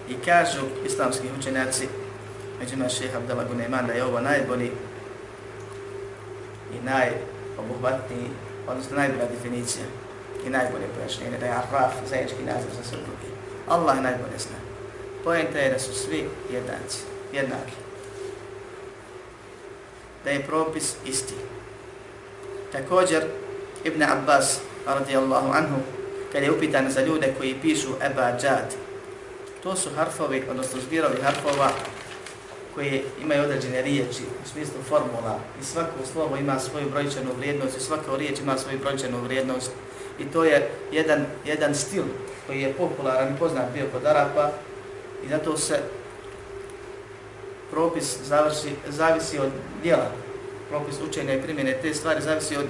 I 0.10 0.14
kažu 0.26 0.62
islamski 0.86 1.28
učenjaci, 1.40 1.88
među 2.60 2.74
ima 2.76 2.90
šeha 2.90 3.18
Abdala 3.18 3.46
Gunayman, 3.50 3.88
da 3.88 3.94
je 3.94 4.04
ovo 4.04 4.20
najbolji 4.20 4.72
i 6.74 6.86
najobuhvatniji, 6.86 8.30
odnosno 8.68 8.98
najbolja 8.98 9.26
definicija 9.26 9.86
i 10.46 10.50
najbolje 10.50 10.88
pojašnjenje, 10.96 11.38
da 11.40 11.46
je 11.46 11.52
Arraf 11.52 11.94
zajednički 12.10 12.44
naziv 12.44 12.70
za 12.78 12.84
sve 12.90 12.98
drugi. 12.98 13.30
Allah 13.68 14.02
najbolje 14.02 14.38
zna. 14.38 14.58
Pojenta 15.24 15.60
je 15.60 15.72
da 15.72 15.80
su 15.80 15.94
svi 15.94 16.30
jednaci, 16.52 17.00
jednaki. 17.34 17.78
Da 20.24 20.30
je 20.30 20.44
propis 20.48 20.96
isti. 21.06 21.34
Također, 22.72 23.24
Ibn 23.84 24.04
Abbas, 24.04 24.60
radijallahu 24.86 25.52
anhu, 25.54 25.76
kada 26.32 26.46
je 26.46 26.52
upitan 26.52 26.92
za 26.92 27.02
ljude 27.02 27.34
koji 27.38 27.56
pišu 27.62 27.90
Eba 28.02 28.38
Džad, 28.42 28.76
To 29.64 29.76
su 29.76 29.90
harfovi, 29.96 30.44
odnosno 30.50 30.82
zbirovi 30.82 31.22
harfova 31.22 31.72
koji 32.76 33.04
imaju 33.22 33.44
određene 33.44 33.82
riječi 33.82 34.24
u 34.44 34.50
smislu 34.50 34.82
formula 34.90 35.40
i 35.62 35.66
svako 35.66 35.92
slovo 36.12 36.38
ima 36.38 36.60
svoju 36.60 36.90
brojčanu 36.90 37.30
vrijednost 37.38 37.78
i 37.78 37.82
svaka 37.82 38.16
riječ 38.18 38.40
ima 38.40 38.58
svoju 38.58 38.80
brojčanu 38.80 39.22
vrijednost 39.22 39.72
i 40.20 40.26
to 40.26 40.44
je 40.44 40.70
jedan, 40.92 41.26
jedan 41.46 41.76
stil 41.76 42.04
koji 42.48 42.62
je 42.62 42.74
popularan 42.74 43.34
i 43.34 43.40
poznat 43.40 43.66
bio 43.74 43.86
kod 43.94 44.06
Arapa 44.06 44.50
i 45.26 45.30
zato 45.30 45.58
se 45.58 45.80
propis 47.72 48.18
završi, 48.24 48.76
zavisi 48.88 49.40
od 49.40 49.50
dijela, 49.84 50.12
propis 50.70 50.96
učenja 51.10 51.34
i 51.34 51.42
primjene 51.42 51.78
te 51.82 51.94
stvari 51.94 52.22
zavisi 52.22 52.58
od 52.58 52.66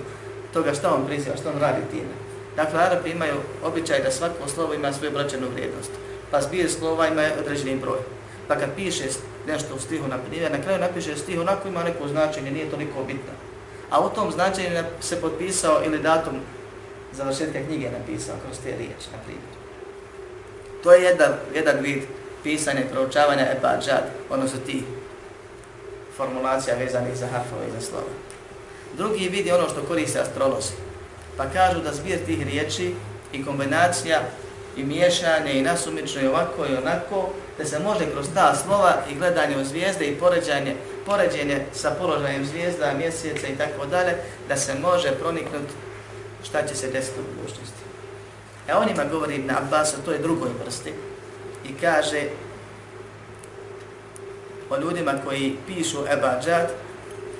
toga 0.54 0.74
što 0.74 0.90
on 0.90 1.06
priziva, 1.06 1.36
što 1.36 1.50
on 1.50 1.60
radi 1.60 1.82
time. 1.92 2.14
Dakle, 2.56 2.80
Arapi 2.80 3.10
imaju 3.10 3.36
običaj 3.64 4.04
da 4.04 4.12
svako 4.12 4.48
slovo 4.48 4.74
ima 4.74 4.94
svoju 4.94 5.12
brojčanu 5.12 5.48
vrijednost 5.54 5.92
pa 6.34 6.42
zbir 6.42 6.72
slova 6.72 7.08
ima 7.08 7.22
određeni 7.40 7.76
broj. 7.76 8.00
Pa 8.48 8.56
kad 8.56 8.70
piše 8.76 9.04
nešto 9.48 9.76
u 9.76 9.80
stihu, 9.80 10.08
na 10.08 10.18
primjer, 10.18 10.52
na 10.52 10.62
kraju 10.62 10.80
napiše 10.80 11.16
stih 11.16 11.40
onako 11.40 11.68
ima 11.68 11.84
neko 11.84 12.08
značenje, 12.08 12.52
nije 12.52 12.70
toliko 12.70 13.04
bitno. 13.04 13.34
A 13.90 14.06
u 14.06 14.10
tom 14.10 14.32
značenju 14.32 14.84
se 15.02 15.22
potpisao 15.22 15.82
ili 15.86 16.00
datum 16.00 16.34
završetka 17.18 17.60
knjige 17.68 17.90
napisao 18.00 18.36
kroz 18.46 18.58
te 18.64 18.70
riječi, 18.78 19.08
na 19.12 19.18
primjer. 19.26 19.54
To 20.84 20.94
je 20.94 21.04
jedan, 21.04 21.34
jedan 21.56 21.80
vid 21.80 22.04
pisanja 22.44 22.82
i 22.82 22.92
proučavanja 22.92 23.48
ebađad, 23.58 24.04
odnosno 24.30 24.60
ti 24.66 24.84
formulacija 26.18 26.76
vezanih 26.76 27.16
za 27.16 27.28
harfove 27.28 27.68
i 27.68 27.72
za 27.72 27.82
slova. 27.82 28.14
Drugi 28.98 29.30
vid 29.30 29.46
je 29.46 29.56
ono 29.56 29.70
što 29.70 29.84
koriste 29.88 30.20
astrolozi. 30.20 30.74
Pa 31.38 31.46
kažu 31.46 31.82
da 31.82 31.94
zbir 31.94 32.26
tih 32.26 32.46
riječi 32.46 32.94
i 33.34 33.46
kombinacija 33.46 34.22
i 34.78 34.84
miješanje 34.84 35.54
i 35.54 35.62
nasumično 35.62 36.22
i 36.22 36.28
ovako 36.28 36.66
i 36.66 36.76
onako, 36.76 37.30
da 37.58 37.66
se 37.66 37.80
može 37.80 38.12
kroz 38.12 38.28
ta 38.34 38.56
slova 38.56 38.96
i 39.12 39.16
gledanje 39.16 39.58
u 39.58 39.66
zvijezde 39.66 40.06
i 40.06 40.16
poređanje, 40.16 40.76
poređenje 41.06 41.66
sa 41.74 41.92
položajem 42.00 42.46
zvijezda, 42.46 42.94
mjeseca 42.98 43.48
i 43.48 43.58
tako 43.58 43.86
dalje, 43.86 44.14
da 44.48 44.58
se 44.58 44.74
može 44.82 45.12
proniknuti 45.12 45.74
šta 46.44 46.68
će 46.68 46.76
se 46.76 46.92
desiti 46.92 47.20
u 47.20 47.36
budućnosti. 47.36 47.84
E 48.68 48.74
on 48.74 48.90
ima 48.90 49.04
govori 49.06 49.36
Ibn 49.36 49.52
Abbas 49.52 49.94
o 49.94 50.06
toj 50.06 50.20
drugoj 50.20 50.50
vrsti 50.66 50.94
i 51.66 51.74
kaže 51.82 52.24
o 54.70 54.78
ljudima 54.78 55.14
koji 55.26 55.58
pišu 55.68 55.98
Ebadžad 56.10 56.72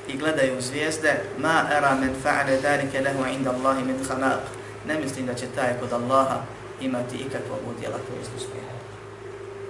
i 0.08 0.18
gledaju 0.18 0.62
zvijezde 0.62 1.14
ma 1.38 1.66
ara 1.72 1.96
men 1.96 2.16
fa'ale 2.24 2.62
darike 2.62 3.02
lehu 3.02 3.26
inda 3.26 3.52
Allahi 3.52 3.84
min 3.84 3.98
khalaq 4.10 4.44
ne 4.88 5.00
mislim 5.00 5.26
da 5.26 5.34
će 5.34 5.46
taj 5.56 5.74
kod 5.80 5.94
Allaha 5.94 6.42
imati 6.82 7.16
ikakvog 7.16 7.60
udjela 7.70 7.98
korist 8.10 8.32
uspjeha. 8.38 8.74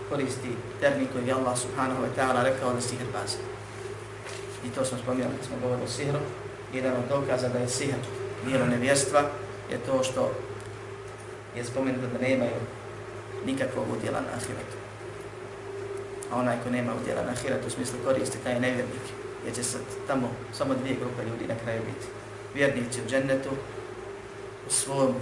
Koristi 0.09 0.49
termin 0.79 1.07
koji 1.13 1.27
je 1.27 1.33
Allah 1.33 1.57
subhanahu 1.57 2.01
wa 2.03 2.09
ta'ala 2.17 2.43
rekao 2.43 2.73
da 2.73 2.81
sihr 2.81 3.05
baza. 3.13 3.37
I 4.65 4.69
to 4.69 4.85
smo 4.85 4.97
spominjali 4.97 5.33
kad 5.37 5.45
smo 5.47 5.55
govorili 5.61 5.85
o 5.85 5.89
sihru. 5.89 6.19
Jedan 6.73 6.93
od 6.93 7.09
dokaza 7.09 7.49
da 7.49 7.59
je 7.59 7.69
sihr 7.69 7.95
dijelo 8.45 8.65
nevjerstva 8.65 9.21
je 9.71 9.77
to 9.77 10.03
što 10.03 10.31
je 11.55 11.63
spomenuto 11.63 12.07
da 12.07 12.27
nemaju 12.27 12.59
nikakvog 13.45 13.85
udjela 13.97 14.19
na 14.21 14.27
ahiretu. 14.35 14.77
A 16.31 16.39
onaj 16.39 16.57
ko 16.63 16.69
nema 16.69 16.91
udjela 17.01 17.21
na 17.23 17.31
ahiretu 17.31 17.67
u 17.67 17.69
smislu 17.69 17.99
koristi, 18.05 18.37
taj 18.43 18.53
je 18.53 18.59
nevjernik. 18.59 19.05
Jer 19.45 19.55
će 19.55 19.63
sad 19.63 19.81
tamo 20.07 20.31
samo 20.53 20.73
dvije 20.73 20.95
grupe 20.95 21.23
ljudi 21.23 21.47
na 21.47 21.55
kraju 21.63 21.81
biti. 21.85 22.07
Vjernici 22.53 23.01
u 23.01 23.09
džennetu, 23.09 23.49
u 24.67 24.71
svom 24.71 25.13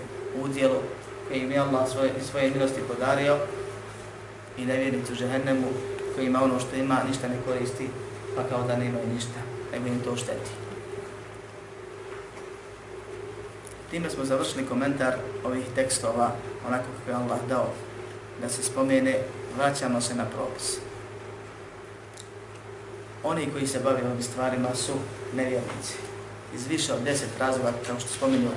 udjelu, 0.43 0.79
koji 1.27 1.39
im 1.39 1.51
je 1.51 1.59
Allah 1.59 1.89
svoje, 1.89 2.11
svoje 2.31 2.51
milosti 2.51 2.81
podario 2.87 3.37
i 4.57 4.65
nevjernici 4.65 5.13
u 5.13 5.15
džehennemu 5.15 5.67
koji 6.15 6.25
ima 6.25 6.43
ono 6.43 6.59
što 6.59 6.75
ima, 6.75 7.03
ništa 7.07 7.27
ne 7.27 7.35
koristi, 7.45 7.89
pa 8.35 8.43
kao 8.43 8.67
da 8.67 8.77
nema 8.77 8.97
ništa, 9.13 9.39
nego 9.71 9.87
im 9.87 9.99
to 9.99 10.15
šteti. 10.15 10.51
Time 13.91 14.09
smo 14.09 14.25
završili 14.25 14.65
komentar 14.65 15.15
ovih 15.45 15.65
tekstova, 15.75 16.31
onako 16.67 16.85
kako 16.97 17.09
je 17.09 17.15
Allah 17.15 17.39
dao 17.49 17.69
da 18.41 18.49
se 18.49 18.63
spomene, 18.63 19.19
vraćamo 19.57 20.01
se 20.01 20.15
na 20.15 20.25
propis. 20.25 20.77
Oni 23.23 23.49
koji 23.53 23.67
se 23.67 23.79
bave 23.79 24.01
ovim 24.05 24.23
stvarima 24.23 24.75
su 24.75 24.93
nevjernici. 25.35 25.93
Iz 26.55 26.67
više 26.67 26.93
od 26.93 27.01
deset 27.03 27.29
razloga, 27.39 27.73
kao 27.87 27.99
što 27.99 28.09
spominju 28.09 28.49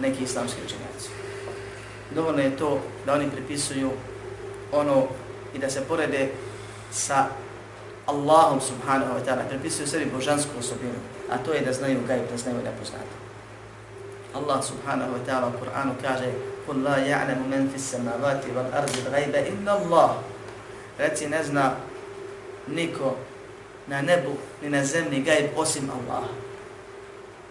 neki 0.00 0.24
islamski 0.24 0.60
učenjaci 0.64 1.22
dovoljno 2.14 2.42
je 2.42 2.56
to 2.56 2.80
da 3.06 3.14
oni 3.14 3.30
pripisuju 3.30 3.90
ono 4.72 5.06
i 5.54 5.58
da 5.58 5.70
se 5.70 5.84
porede 5.88 6.28
sa 6.92 7.26
Allahom 8.06 8.60
subhanahu 8.60 9.12
wa 9.14 9.24
ta'ala 9.26 9.48
pripisuju 9.48 9.86
sebi 9.86 10.10
božansku 10.14 10.50
osobinu, 10.58 10.98
a 11.30 11.38
to 11.38 11.52
je 11.52 11.60
da 11.60 11.72
znaju 11.72 12.00
gajb, 12.08 12.22
da 12.30 12.36
znaju 12.36 12.56
nepoznato. 12.64 13.14
Allah 14.35 14.59
subhanahu 14.61 15.13
wa 15.13 15.21
ta'ala 15.25 15.47
u 15.47 15.55
Kur'anu 15.57 15.95
kaže 16.01 16.57
قُلْ 16.67 16.83
لَا 16.83 16.97
يَعْلَمُ 16.99 17.47
مَنْ 17.47 17.71
فِي 17.71 17.79
السَّمَاوَاتِ 17.79 18.43
وَالْأَرْضِ 18.51 18.93
الْغَيْبَ 19.07 19.33
إِلَّا 19.35 19.71
اللَّهِ 19.71 20.09
Reci 20.99 21.29
ne 21.29 21.43
zna 21.43 21.75
niko 22.67 23.15
na 23.87 24.01
nebu 24.01 24.35
ni 24.61 24.69
na 24.69 24.83
zemlji 24.83 25.23
gajb 25.23 25.55
osim 25.55 25.87
Allah. 25.87 26.27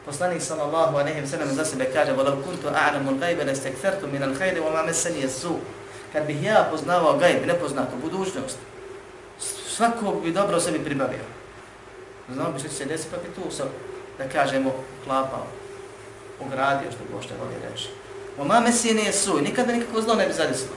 Poslanik 0.05 0.42
sallallahu 0.42 0.99
alejhi 0.99 1.21
ve 1.21 1.27
sellem 1.27 1.49
za 1.55 1.64
sebe 1.64 1.88
kaže: 1.92 2.12
"Wa 2.12 2.23
law 2.23 2.37
kuntu 2.42 2.69
a'lamu 2.69 3.11
al-ghayba 3.16 3.45
lastakthartu 3.45 4.07
min 4.07 4.23
al-khayri 4.23 4.61
wa 4.61 4.71
ma 4.71 4.83
massani 4.83 5.25
as-su." 5.25 5.57
Kad 6.12 6.27
bih 6.27 6.42
ja 6.42 6.69
poznavao 6.71 7.19
gajb, 7.19 7.47
nepoznatu 7.47 7.97
budućnost, 8.03 8.59
svakog 9.69 10.23
bi 10.23 10.33
dobro 10.33 10.61
sebi 10.61 10.85
pribavio. 10.85 11.25
Znao 12.29 12.53
bi 12.53 12.59
što 12.59 12.69
će 12.69 12.75
se 12.75 12.85
desiti, 12.85 13.11
pa 13.11 13.16
bi 13.16 13.35
tu 13.35 13.51
sam, 13.51 13.69
da 14.19 14.29
kažemo, 14.29 14.73
klapao, 15.05 15.47
ogradio, 16.47 16.91
što 16.91 17.15
Bošte 17.15 17.34
voli 17.39 17.56
reći. 17.71 17.89
O 18.38 18.45
mame 18.45 18.71
si 18.71 18.93
nije 18.93 19.13
suj, 19.13 19.41
nikada 19.41 19.73
nikako 19.73 20.01
zlo 20.01 20.15
ne 20.15 20.27
bi 20.27 20.34
zadesilo. 20.34 20.75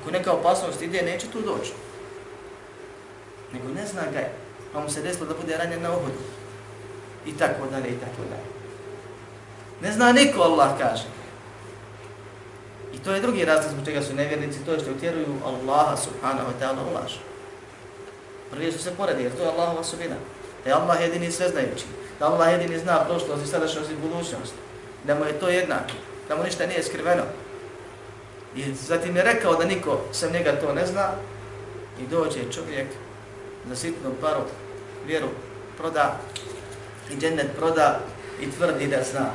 Ako 0.00 0.10
neka 0.10 0.32
opasnost 0.32 0.82
ide, 0.82 1.02
neće 1.02 1.26
tu 1.26 1.40
doći. 1.40 1.72
Nego 3.52 3.68
ne 3.68 3.86
zna 3.86 4.02
ga 4.12 4.18
je, 4.18 4.32
pa 4.72 4.80
mu 4.80 4.90
se 4.90 5.02
desilo 5.02 5.26
da 5.26 5.34
bude 5.34 5.56
ranjen 5.56 5.82
na 5.82 5.90
ohodu. 5.90 6.20
I 7.26 7.38
tako 7.38 7.66
dalje, 7.70 7.88
i 7.88 7.98
tako 8.00 8.22
dalje. 8.30 8.48
Ne 9.82 9.92
zna 9.92 10.12
niko, 10.12 10.42
Allah 10.42 10.78
kaže. 10.78 11.04
I 12.94 12.98
to 12.98 13.12
je 13.12 13.20
drugi 13.20 13.44
razlog 13.44 13.72
zbog 13.72 13.84
čega 13.84 14.02
su 14.02 14.14
nevjernici, 14.14 14.64
to 14.64 14.72
je 14.72 14.80
što 14.80 14.90
utjeruju 14.90 15.34
Allaha 15.44 15.96
subhanahu 15.96 16.50
wa 16.50 16.54
ta'ala 16.60 16.90
u 16.90 16.94
laž. 16.94 17.12
Prvi 18.50 18.72
su 18.72 18.78
se 18.78 18.90
poredi, 18.96 19.22
jer 19.22 19.36
to 19.36 19.42
je 19.42 19.48
Allahova 19.48 19.84
subina. 19.84 20.16
Da 20.64 20.70
je 20.70 20.76
Allah 20.76 21.00
jedini 21.00 21.32
sveznajući. 21.32 21.84
Da 22.18 22.26
Allah 22.26 22.52
jedini 22.52 22.78
zna 22.78 23.04
prošlost 23.04 23.44
i 23.44 23.48
sadašnjost 23.48 23.90
i 23.90 23.96
budućnost. 23.96 24.54
Da 25.04 25.14
mu 25.14 25.24
je 25.24 25.40
to 25.40 25.48
jednako. 25.48 25.92
Da 26.28 26.36
mu 26.36 26.42
ništa 26.42 26.66
nije 26.66 26.82
skriveno. 26.82 27.22
I 28.56 28.74
zatim 28.74 29.16
je 29.16 29.22
rekao 29.22 29.54
da 29.54 29.64
niko 29.64 30.00
sem 30.12 30.32
njega 30.32 30.60
to 30.60 30.72
ne 30.72 30.86
zna. 30.86 31.08
I 32.00 32.06
dođe 32.06 32.52
čovjek 32.52 32.86
za 33.68 33.76
sitnu 33.76 34.10
paru 34.20 34.40
vjeru 35.06 35.28
proda 35.78 36.20
i 37.10 37.16
džennet 37.16 37.56
proda 37.56 38.00
i 38.40 38.50
tvrdi 38.50 38.86
da 38.86 39.02
zna. 39.02 39.30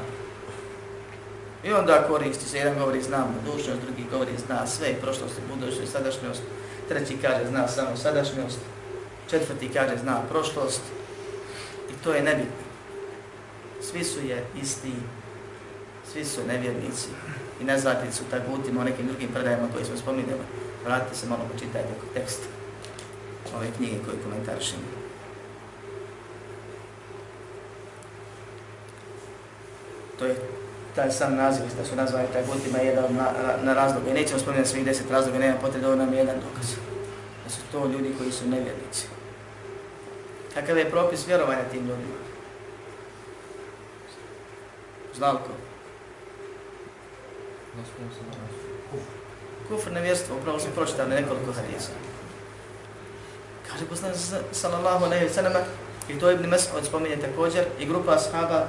I 1.63 1.73
onda 1.73 2.04
koristi 2.08 2.49
se, 2.49 2.58
jedan 2.58 2.80
govori 2.80 3.01
znam 3.01 3.36
budućnost, 3.43 3.82
drugi 3.82 4.06
govori 4.12 4.32
zna 4.45 4.67
sve 4.67 4.93
prošlost 5.01 5.34
budućnost 5.49 5.84
i 5.84 5.91
sadašnjost, 5.91 6.41
treći 6.88 7.17
kaže 7.21 7.45
zna 7.49 7.67
samo 7.67 7.97
sadašnjost, 7.97 8.60
četvrti 9.30 9.69
kaže 9.73 9.97
zna 9.97 10.21
prošlost 10.30 10.82
i 11.89 12.04
to 12.04 12.13
je 12.13 12.23
nebitno. 12.23 12.65
Svi 13.82 14.04
su 14.04 14.19
je 14.19 14.45
isti, 14.62 14.93
svi 16.15 16.25
su 16.25 16.47
nevjernici 16.47 17.08
i 17.62 17.63
nezvati 17.63 18.12
su 18.12 18.23
tagutima 18.32 18.82
o 18.82 18.84
nekim 18.84 19.08
drugim 19.08 19.30
predajama 19.34 19.67
koji 19.73 19.86
smo 19.86 19.97
spominjali. 19.97 20.41
Vratite 20.86 21.15
se 21.15 21.28
malo, 21.28 21.41
počitajte 21.54 21.89
tekst 22.13 22.41
ove 23.58 23.67
knjige 23.78 23.95
koje 24.06 24.23
komentarišemo. 24.23 24.84
To 30.19 30.25
je 30.25 30.36
taj 30.95 31.12
sam 31.12 31.36
naziv 31.36 31.65
da 31.78 31.86
su 31.86 31.95
nazvani 31.95 32.28
tagutima 32.34 32.78
jedan 32.78 33.15
na, 33.15 33.32
na 33.63 33.73
razloga. 33.73 34.10
I 34.10 34.13
nećemo 34.13 34.39
spominjati 34.39 34.69
svih 34.69 34.86
deset 34.86 35.12
razloga, 35.12 35.39
nema 35.39 35.58
potrebe 35.58 35.88
ovo 35.88 35.95
nam 35.95 36.13
jedan 36.13 36.36
dokaz. 36.36 36.69
Da 37.43 37.49
su 37.49 37.62
to 37.71 37.88
ljudi 37.88 38.15
koji 38.17 38.32
su 38.32 38.47
nevjernici. 38.47 39.08
Kakav 40.54 40.78
je 40.78 40.91
propis 40.91 41.28
vjerovanja 41.28 41.63
tim 41.71 41.80
ljudima? 41.80 42.15
Znalko? 45.15 45.64
Kufr 49.70 49.92
nevjerstvo, 49.92 50.36
upravo 50.36 50.60
smo 50.60 50.72
pročitali 50.72 51.10
nekoliko 51.10 51.52
hadisa. 51.52 51.92
Kaže 53.72 53.86
poslanik 53.86 54.18
sallallahu 54.52 55.06
alejhi 55.06 55.26
ve 55.26 55.34
sellem 55.34 55.54
i 56.10 56.20
to 56.20 56.32
Ibn 56.32 56.50
Mas'ud 56.50 56.86
spominje 56.86 57.18
također 57.18 57.66
i 57.80 57.86
grupa 57.86 58.12
ashaba 58.12 58.68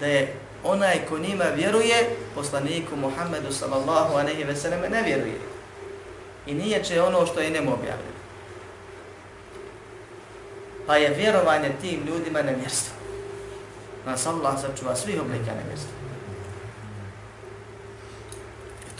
da 0.00 0.06
je 0.06 0.34
onaj 0.64 1.06
ko 1.08 1.18
njima 1.18 1.44
vjeruje 1.44 2.16
poslaniku 2.34 2.96
Muhammedu 2.96 3.52
sallallahu 3.52 4.14
alejhi 4.14 4.44
ve 4.44 4.56
sellem 4.56 4.80
ne 4.80 5.02
vjeruje. 5.02 5.38
I 6.46 6.54
nije 6.54 6.84
će 6.84 7.02
ono 7.02 7.26
što 7.26 7.40
je 7.40 7.50
njemu 7.50 7.72
objavljeno. 7.72 8.22
Pa 10.86 10.96
je 10.96 11.14
vjerovanje 11.14 11.70
tim 11.80 12.06
ljudima 12.06 12.42
nevjerstvo. 12.42 12.94
Nas 14.06 14.26
Allah 14.26 14.60
sačuva 14.60 14.96
svih 14.96 15.20
oblika 15.20 15.54
nevjerstva. 15.54 16.02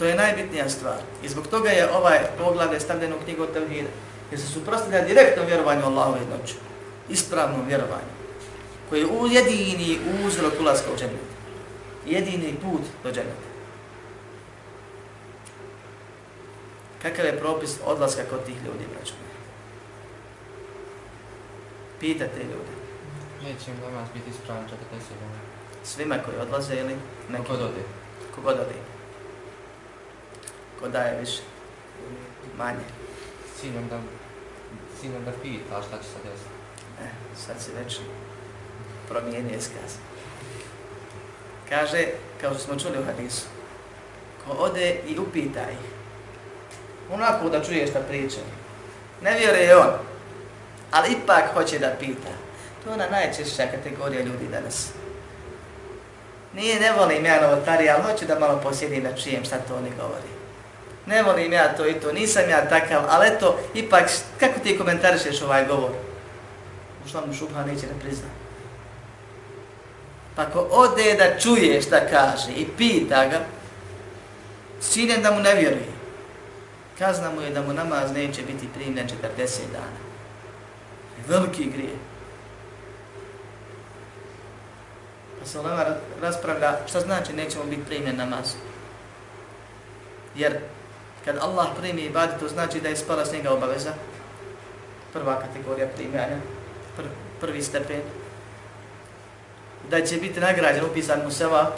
To 0.02 0.06
je 0.06 0.14
najbitnija 0.14 0.68
stvar. 0.68 0.98
I 1.22 1.28
zbog 1.28 1.46
toga 1.46 1.70
je 1.70 1.90
ovaj 1.94 2.18
poglavlje 2.38 2.80
stavljen 2.80 3.12
u 3.12 3.24
knjigu 3.24 3.46
Tevhida 3.46 3.88
jer 4.30 4.40
se 4.40 4.46
suprostavlja 4.46 5.04
direktno 5.04 5.44
vjerovanju 5.44 5.84
Allahu 5.86 6.16
jednoću, 6.16 6.54
ispravnom 7.08 7.66
vjerovanju, 7.66 8.12
koji 8.88 9.00
je 9.00 9.06
jedini 9.32 9.98
uzrok 10.26 10.52
ulaska 10.60 10.92
u 10.94 10.98
džennet, 10.98 11.30
jedini 12.06 12.54
put 12.62 12.80
do 13.04 13.12
dženneta. 13.12 13.48
Kakav 17.02 17.26
je 17.26 17.40
propis 17.40 17.78
odlaska 17.84 18.22
kod 18.30 18.44
tih 18.44 18.56
ljudi, 18.56 18.84
braćo? 18.94 19.14
Pitate 22.00 22.38
ljude. 22.38 22.74
Neće 23.42 23.70
im 23.70 23.76
namaz 23.80 24.08
biti 24.14 24.30
ispravan 24.30 24.64
40 24.64 24.68
dana. 25.20 25.38
Svima 25.84 26.18
koji 26.24 26.36
odlaze 26.36 26.74
ili 26.74 26.96
neki? 27.28 27.44
Kogod 27.46 27.62
ode. 27.62 27.82
Kogod 28.34 28.54
ode. 28.54 29.01
Ko 30.82 30.88
daje 30.88 31.20
više? 31.20 31.42
Manje. 32.58 32.84
Ciljem 33.60 33.88
da 33.88 33.98
ciljem 35.00 35.24
da 35.24 35.32
pita 35.42 35.82
šta 35.82 35.98
će 35.98 36.04
se 36.04 36.18
desiti. 36.24 36.50
E, 37.02 37.06
sad 37.46 37.62
se 37.62 37.70
već 37.78 37.98
promijenio 39.08 39.60
skaz. 39.60 39.96
Kaže, 41.68 42.06
kao 42.40 42.50
što 42.50 42.58
smo 42.58 42.78
čuli 42.78 42.98
u 42.98 43.04
hadisu, 43.04 43.46
ko 44.44 44.52
ode 44.58 45.00
i 45.06 45.18
upita 45.18 45.70
ih, 45.70 45.78
onako 47.12 47.48
da 47.48 47.64
čuje 47.64 47.86
šta 47.86 48.00
priča, 48.00 48.40
ne 49.22 49.38
vjeruje 49.38 49.76
on, 49.76 49.90
ali 50.90 51.12
ipak 51.12 51.54
hoće 51.54 51.78
da 51.78 51.96
pita. 52.00 52.32
To 52.84 52.90
je 52.90 52.94
ona 52.94 53.08
najčešća 53.08 53.66
kategorija 53.70 54.22
ljudi 54.22 54.48
danas. 54.50 54.90
Nije, 56.54 56.80
ne 56.80 56.92
volim 56.92 57.24
ja 57.24 57.40
novotari, 57.42 57.90
ali 57.90 58.02
hoću 58.02 58.26
da 58.26 58.38
malo 58.38 58.60
posjedim 58.62 59.02
da 59.02 59.16
čujem 59.16 59.44
šta 59.44 59.58
to 59.58 59.76
oni 59.76 59.90
govori 60.00 60.41
ne 61.06 61.22
volim 61.22 61.52
ja 61.52 61.76
to 61.76 61.86
i 61.86 61.94
to, 61.94 62.12
nisam 62.12 62.50
ja 62.50 62.68
takav, 62.68 63.02
ali 63.08 63.28
eto, 63.28 63.58
ipak, 63.74 64.10
kako 64.40 64.60
ti 64.60 64.78
komentarišeš 64.78 65.42
ovaj 65.42 65.66
govor? 65.66 65.90
Ušla 67.06 67.22
mu 67.26 67.34
šubha, 67.34 67.64
neće 67.64 67.86
ne 67.86 68.00
prizna. 68.00 68.28
Pa 70.36 70.44
ko 70.44 70.68
ode 70.70 71.14
da 71.14 71.38
čuje 71.38 71.82
šta 71.82 72.00
kaže 72.10 72.52
i 72.56 72.66
pita 72.78 73.26
ga, 73.26 73.40
ciljem 74.80 75.22
da 75.22 75.30
mu 75.30 75.40
ne 75.40 75.54
vjeruje, 75.54 75.92
kazna 76.98 77.30
mu 77.30 77.40
je 77.40 77.50
da 77.50 77.62
mu 77.62 77.72
namaz 77.72 78.12
neće 78.12 78.42
biti 78.42 78.68
primljen 78.74 79.08
40 79.38 79.58
dana. 79.72 80.02
Veliki 81.26 81.64
grije. 81.64 81.96
Pa 85.40 85.46
se 85.46 85.58
Olema 85.58 85.84
raspravlja 86.20 86.78
šta 86.86 87.00
znači 87.00 87.32
nećemo 87.32 87.64
biti 87.64 87.82
primljen 87.86 88.16
namaz. 88.16 88.54
Jer 90.34 90.58
kad 91.24 91.36
Allah 91.40 91.66
primi 91.80 92.02
ibadet, 92.02 92.40
to 92.40 92.48
znači 92.48 92.80
da 92.80 92.88
je 92.88 92.96
spala 92.96 93.26
s 93.26 93.32
njega 93.32 93.50
obaveza. 93.50 93.92
Prva 95.12 95.40
kategorija 95.40 95.88
primjanja, 95.96 96.36
pr 96.96 97.02
prvi 97.40 97.62
stepen. 97.62 98.00
Da 99.90 100.06
će 100.06 100.16
biti 100.16 100.40
nagrađen, 100.40 100.84
upisan 100.84 101.20
mu 101.24 101.30
seva 101.30 101.72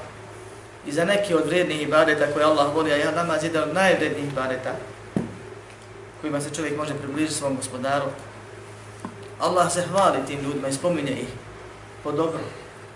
i 0.87 0.93
za 0.93 1.05
neke 1.05 1.37
od 1.37 1.47
vrednih 1.47 1.83
ibadeta 1.83 2.33
koje 2.33 2.45
Allah 2.45 2.75
voli, 2.75 2.93
a 2.93 2.97
ja 2.97 3.11
namaz 3.11 3.45
je 3.45 3.49
jedan 3.49 3.69
od 3.69 3.75
najvrednijih 3.75 4.33
ibadeta 4.33 4.73
kojima 6.21 6.41
se 6.41 6.55
čovjek 6.55 6.77
može 6.77 6.95
približiti 6.95 7.35
svom 7.35 7.57
gospodaru. 7.57 8.07
Allah 9.41 9.73
se 9.73 9.83
hvali 9.83 10.19
tim 10.27 10.41
ljudima 10.41 10.69
i 10.69 10.73
spominje 10.73 11.13
ih 11.13 11.29
po 12.03 12.13
dobro, 12.13 12.41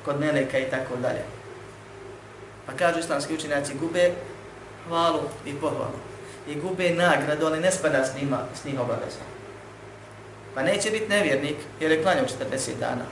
kod 0.04 0.20
meleka 0.20 0.58
i 0.58 0.70
tako 0.70 0.96
dalje. 0.96 1.22
Pa 2.66 2.72
kažu 2.72 2.98
islamski 2.98 3.34
učenjaci 3.34 3.74
gube 3.74 4.12
hvalu 4.86 5.20
i 5.46 5.54
pohvalu 5.54 5.98
i 6.48 6.54
gube 6.54 6.90
nagradu, 6.90 7.46
ali 7.46 7.60
ne 7.60 7.70
spada 7.70 8.04
s 8.04 8.14
njima, 8.20 8.38
s 8.62 8.64
njih 8.64 8.80
obaveza. 8.80 9.24
Pa 10.54 10.62
neće 10.62 10.90
biti 10.90 11.08
nevjernik 11.08 11.56
jer 11.80 11.90
je 11.90 12.02
klanjao 12.02 12.24
40 12.24 12.78
dana. 12.80 13.04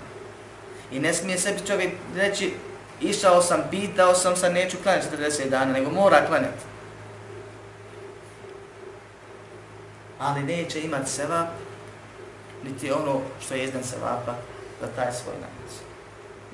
I 0.93 1.01
ne 1.01 1.15
smije 1.15 1.39
sebi 1.39 1.67
čovjek 1.67 1.93
reći 2.17 2.53
išao 3.01 3.43
sam, 3.43 3.61
pitao 3.71 4.15
sam, 4.15 4.37
sad 4.37 4.53
neću 4.53 4.77
klanjati 4.83 5.07
40 5.17 5.49
dana, 5.49 5.73
nego 5.73 5.91
mora 5.91 6.27
klanjati. 6.27 6.65
Ali 10.19 10.43
neće 10.43 10.81
imati 10.81 11.11
seva 11.11 11.47
niti 12.65 12.93
ono 12.93 13.21
što 13.41 13.55
je 13.55 13.65
izdan 13.65 13.85
sevapa 13.85 14.35
za 14.81 14.87
taj 14.97 15.13
svoj 15.13 15.35
namaz. 15.35 15.73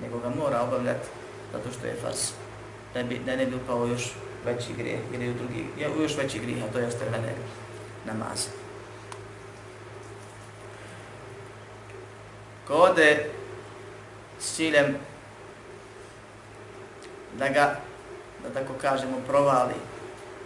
Nego 0.02 0.18
ga 0.18 0.28
mora 0.28 0.60
obavljati 0.60 1.08
zato 1.52 1.68
što 1.78 1.86
je 1.86 1.96
fars. 2.02 2.32
Da, 2.94 3.02
bi, 3.02 3.18
da 3.18 3.36
ne 3.36 3.46
bi 3.46 3.56
upao 3.56 3.86
još 3.86 4.12
veći 4.44 4.72
grijeh 4.78 5.00
ili 5.12 5.30
u 5.30 5.34
drugi, 5.34 5.66
je, 5.78 5.90
u 5.90 6.02
još 6.02 6.16
veći 6.16 6.38
grijeh, 6.38 6.64
a 6.64 6.72
to 6.72 6.78
je 6.78 6.86
ostavljanje 6.86 7.32
namaza. 8.04 8.50
Ko 12.66 12.74
ode 12.74 13.30
s 14.40 14.56
ciljem 14.56 14.96
da 17.38 17.48
ga, 17.48 17.76
da 18.42 18.50
tako 18.54 18.72
kažemo, 18.80 19.18
provali, 19.26 19.74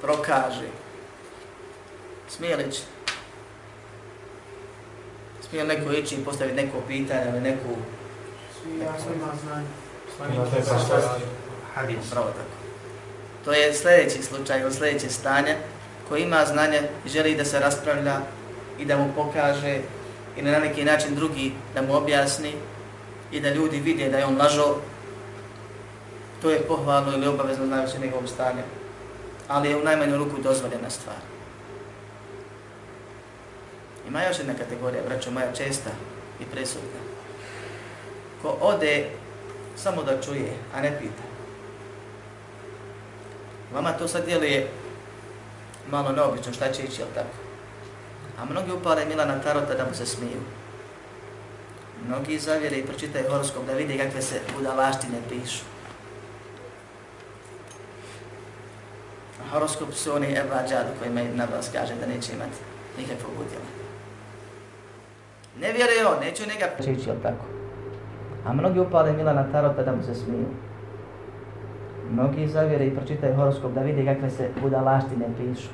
prokaže, 0.02 0.68
smije 2.28 2.56
li 2.56 2.64
Smije 5.48 5.64
li 5.64 5.68
neko 5.68 5.92
ići 5.92 6.14
i 6.14 6.24
postaviti 6.24 6.56
neko 6.56 6.80
pitanje 6.88 7.30
ili 7.30 7.40
neku... 7.40 7.76
Smije 8.62 8.88
ako 8.88 9.12
ima 9.14 9.32
znanje. 9.42 9.66
Pravo 12.10 12.26
tako. 12.26 12.55
To 13.46 13.52
je 13.52 13.74
sljedeći 13.74 14.22
slučaj 14.22 14.60
ili 14.60 14.74
sljedeće 14.74 15.08
stanje 15.08 15.56
ko 16.08 16.16
ima 16.16 16.44
znanje 16.44 16.82
i 17.06 17.08
želi 17.08 17.36
da 17.36 17.44
se 17.44 17.60
raspravlja 17.60 18.20
i 18.78 18.84
da 18.84 18.96
mu 18.96 19.12
pokaže 19.14 19.78
i 20.36 20.42
na 20.42 20.58
neki 20.58 20.84
način 20.84 21.14
drugi 21.14 21.52
da 21.74 21.82
mu 21.82 21.96
objasni 21.96 22.52
i 23.32 23.40
da 23.40 23.50
ljudi 23.50 23.80
vide 23.80 24.08
da 24.08 24.18
je 24.18 24.26
on 24.26 24.38
lažo, 24.38 24.76
to 26.42 26.50
je 26.50 26.60
pohvalno 26.68 27.12
ili 27.12 27.26
obavezno 27.26 27.66
znajući 27.66 27.98
njegovom 27.98 28.26
stanju. 28.28 28.62
Ali 29.48 29.68
je 29.68 29.76
u 29.76 29.84
najmanju 29.84 30.16
ruku 30.16 30.42
dozvoljena 30.42 30.90
stvar. 30.90 31.16
Ima 34.08 34.22
još 34.22 34.38
jedna 34.38 34.54
kategorija, 34.54 35.02
braćo 35.08 35.30
moja, 35.30 35.52
česta 35.52 35.90
i 36.40 36.44
presudna. 36.44 37.00
Ko 38.42 38.58
ode 38.60 39.06
samo 39.76 40.02
da 40.02 40.22
čuje, 40.22 40.52
a 40.74 40.80
ne 40.80 40.98
pita. 40.98 41.35
Vama 43.74 43.92
to 43.92 44.08
sad 44.08 44.24
djeluje 44.24 44.68
malo 45.90 46.12
neobično, 46.12 46.52
šta 46.52 46.72
će 46.72 46.82
ići, 46.82 47.00
jel 47.00 47.08
tako? 47.14 47.36
A 48.38 48.44
mnogi 48.44 48.72
upale 48.72 49.04
Milana 49.04 49.40
Tarota 49.40 49.74
da 49.74 49.84
mu 49.84 49.94
se 49.94 50.06
smiju. 50.06 50.40
Mnogi 52.06 52.38
zavjere 52.38 52.76
i 52.76 52.86
pročitaju 52.86 53.30
horoskop 53.30 53.66
da 53.66 53.72
vide 53.72 53.98
kakve 53.98 54.22
se 54.22 54.40
budalaštine 54.56 55.18
pišu. 55.28 55.64
A 59.40 59.48
horoskop 59.50 59.94
su 59.94 60.14
oni 60.14 60.26
Eba 60.26 60.62
Džadu 60.68 60.90
koji 60.98 61.10
na 61.10 61.44
vas 61.44 61.70
kaže 61.72 61.94
da 61.94 62.06
neće 62.06 62.32
imati 62.32 62.58
nikakvog 62.98 63.32
udjela. 63.32 63.64
Ne 65.60 65.72
vjeruje 65.72 66.06
on, 66.06 66.20
neću 66.20 66.42
njega 66.42 66.66
prići, 66.78 67.08
jel 67.08 67.16
tako? 67.22 67.44
A 68.46 68.52
mnogi 68.52 68.80
upale 68.80 69.12
Milana 69.12 69.52
Tarota 69.52 69.82
da 69.82 69.92
mu 69.92 70.02
se 70.02 70.14
smiju. 70.14 70.46
Mnogi 72.12 72.48
zavjere 72.48 72.86
i 72.86 72.94
pročitaju 72.94 73.34
horoskop 73.34 73.72
da 73.72 73.80
vide 73.80 74.04
kakve 74.04 74.30
se 74.30 74.48
budalaštine 74.62 75.26
pišu. 75.38 75.68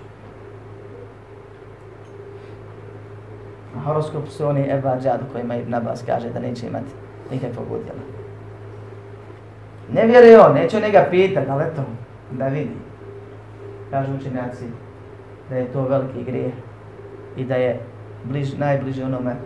A 3.77 3.81
horoskop 3.81 4.29
su 4.29 4.47
oni 4.47 4.71
Eba 4.71 4.99
Džadu 5.01 5.25
kojima 5.33 5.57
Ibn 5.57 5.75
Abbas 5.75 6.03
kaže 6.07 6.31
da 6.31 6.41
neće 6.41 6.67
imati 6.67 6.91
nikakvog 7.31 7.67
udjela. 7.67 8.03
Ne 9.93 10.07
vjeruje 10.07 10.41
on, 10.41 10.55
neće 10.55 10.81
njega 10.81 11.07
pitati, 11.11 11.51
ali 11.51 11.65
eto, 11.65 11.83
da 12.31 12.49
vidi. 12.49 12.77
Kažu 13.91 14.15
učenjaci 14.15 14.65
da 15.51 15.57
je 15.57 15.73
to 15.73 15.83
veliki 15.83 16.25
grijeh 16.25 16.53
i 17.37 17.45
da 17.45 17.55
je 17.55 17.81
bliž, 18.25 18.59
najbliže 18.59 19.05
onome 19.05 19.37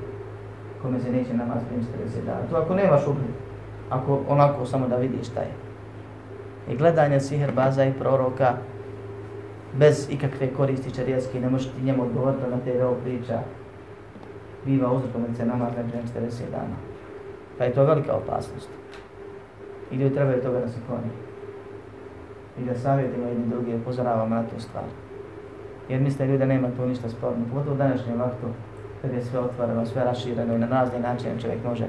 kome 0.83 1.01
se 1.01 1.13
neće 1.13 1.35
namaz 1.35 1.59
primiti 1.69 2.21
30 2.21 2.27
dana. 2.27 2.41
To 2.51 2.57
ako 2.57 2.75
nemaš 2.75 3.07
ubrit, 3.07 3.35
ako 3.91 4.21
onako 4.29 4.67
samo 4.67 4.89
da 4.89 4.97
vidiš 4.97 5.27
šta 5.27 5.41
je. 5.41 5.66
I 6.69 6.77
gledanje 6.77 7.21
siherbaza 7.21 7.85
i 7.85 7.93
proroka 7.93 8.55
bez 9.79 10.09
ikakve 10.11 10.55
koristi 10.57 10.95
čarijetske, 10.95 11.41
ne 11.41 11.51
možete 11.51 11.83
njemu 11.83 12.03
odgovoriti 12.03 12.51
na 12.51 12.59
te 12.65 12.85
ovo 12.85 12.97
priča, 13.05 13.41
biva 14.65 14.93
uzrokom 14.93 15.35
se 15.37 15.47
namaz 15.47 15.73
na 15.77 15.83
40 16.21 16.51
dana. 16.51 16.77
Pa 17.59 17.65
je 17.65 17.73
to 17.73 17.85
velika 17.85 18.15
opasnost. 18.15 18.69
I 19.91 19.97
ljudi 19.97 20.15
trebaju 20.15 20.43
toga 20.43 20.61
da 20.61 20.69
se 20.69 20.79
kloni. 20.87 21.11
I 22.59 22.65
da 22.65 22.75
savjetimo 22.75 23.27
jedni 23.27 23.47
drugi, 23.47 23.75
upozoravamo 23.75 24.35
na 24.35 24.43
tu 24.43 24.61
stvar. 24.61 24.85
Jer 25.89 26.01
misle 26.01 26.27
ljudi 26.27 26.39
da 26.39 26.47
nema 26.47 26.69
tu 26.77 26.87
ništa 26.87 27.09
sporno. 27.09 27.45
Pogotovo 27.49 27.75
u 27.75 27.79
današnjem 27.79 28.19
vaktu, 28.19 28.47
kad 29.03 29.13
je 29.15 29.23
sve 29.23 29.41
otvoreno, 29.41 29.87
sve 29.87 30.05
rašireno 30.05 30.55
i 30.55 30.59
na 30.59 30.67
razni 30.67 31.01
način 31.01 31.39
čovjek 31.41 31.65
može, 31.65 31.87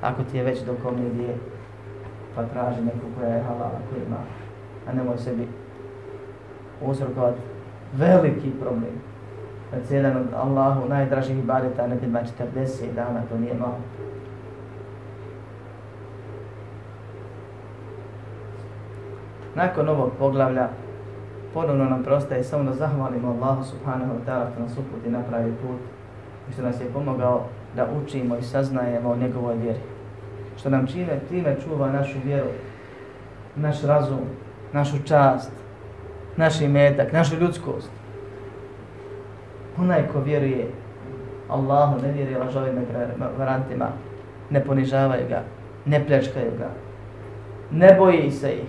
ako 0.00 0.22
ti 0.22 0.36
je 0.36 0.44
već 0.44 0.62
do 0.62 0.74
komedije, 0.82 1.34
pa 2.38 2.44
traži 2.44 2.82
neku 2.84 3.06
koja 3.18 3.28
je 3.28 3.42
halal, 3.42 3.70
koja 3.90 4.04
ima, 4.06 4.16
a 4.88 4.92
nemoj 4.92 5.18
sebi 5.18 5.48
uzrokovati 6.82 7.40
veliki 7.96 8.50
problem. 8.60 8.94
Kad 9.70 9.86
se 9.86 9.96
jedan 9.96 10.16
od 10.16 10.26
Allahu 10.34 10.88
najdražih 10.88 11.38
ibadeta 11.38 11.86
ne 11.86 11.96
ima 12.02 12.20
40 12.54 12.94
dana, 12.94 13.22
to 13.30 13.38
nije 13.38 13.54
malo. 13.54 13.78
Nakon 19.54 19.88
ovog 19.88 20.10
poglavlja, 20.18 20.68
ponovno 21.54 21.84
nam 21.84 22.02
prostaje 22.02 22.44
samo 22.44 22.64
da 22.64 22.72
zahvalimo 22.72 23.28
Allahu 23.28 23.64
subhanahu 23.64 24.12
wa 24.12 24.20
ta'ala 24.26 24.52
što 24.52 24.62
nas 24.62 24.72
uputi 24.72 25.10
na 25.10 25.22
pravi 25.30 25.52
put 25.52 25.80
i 26.48 26.52
što 26.52 26.62
nas 26.62 26.80
je 26.80 26.92
pomogao 26.92 27.42
da 27.76 27.86
učimo 28.02 28.36
i 28.36 28.42
saznajemo 28.42 29.10
o 29.10 29.16
njegovoj 29.16 29.54
vjeri. 29.54 29.97
Što 30.58 30.70
nam 30.70 30.86
čime, 30.86 31.20
time 31.28 31.56
čuva 31.64 31.92
našu 31.92 32.18
vjeru, 32.24 32.48
naš 33.56 33.82
razum, 33.82 34.20
našu 34.72 34.96
čast, 35.04 35.52
naš 36.36 36.60
imetak, 36.60 37.12
našu 37.12 37.36
ljudskost. 37.36 37.90
Onaj 39.78 40.08
ko 40.12 40.20
vjeruje 40.20 40.70
Allahu, 41.48 42.02
ne 42.02 42.12
vjeruje 42.12 42.38
lažovim 42.38 42.86
varantima, 43.38 43.88
ne 44.50 44.64
ponižavaju 44.64 45.28
ga, 45.28 45.42
ne 45.84 46.06
pljačkaju 46.06 46.50
ga, 46.58 46.70
ne 47.70 47.94
boji 47.98 48.30
se 48.30 48.52
ih. 48.52 48.68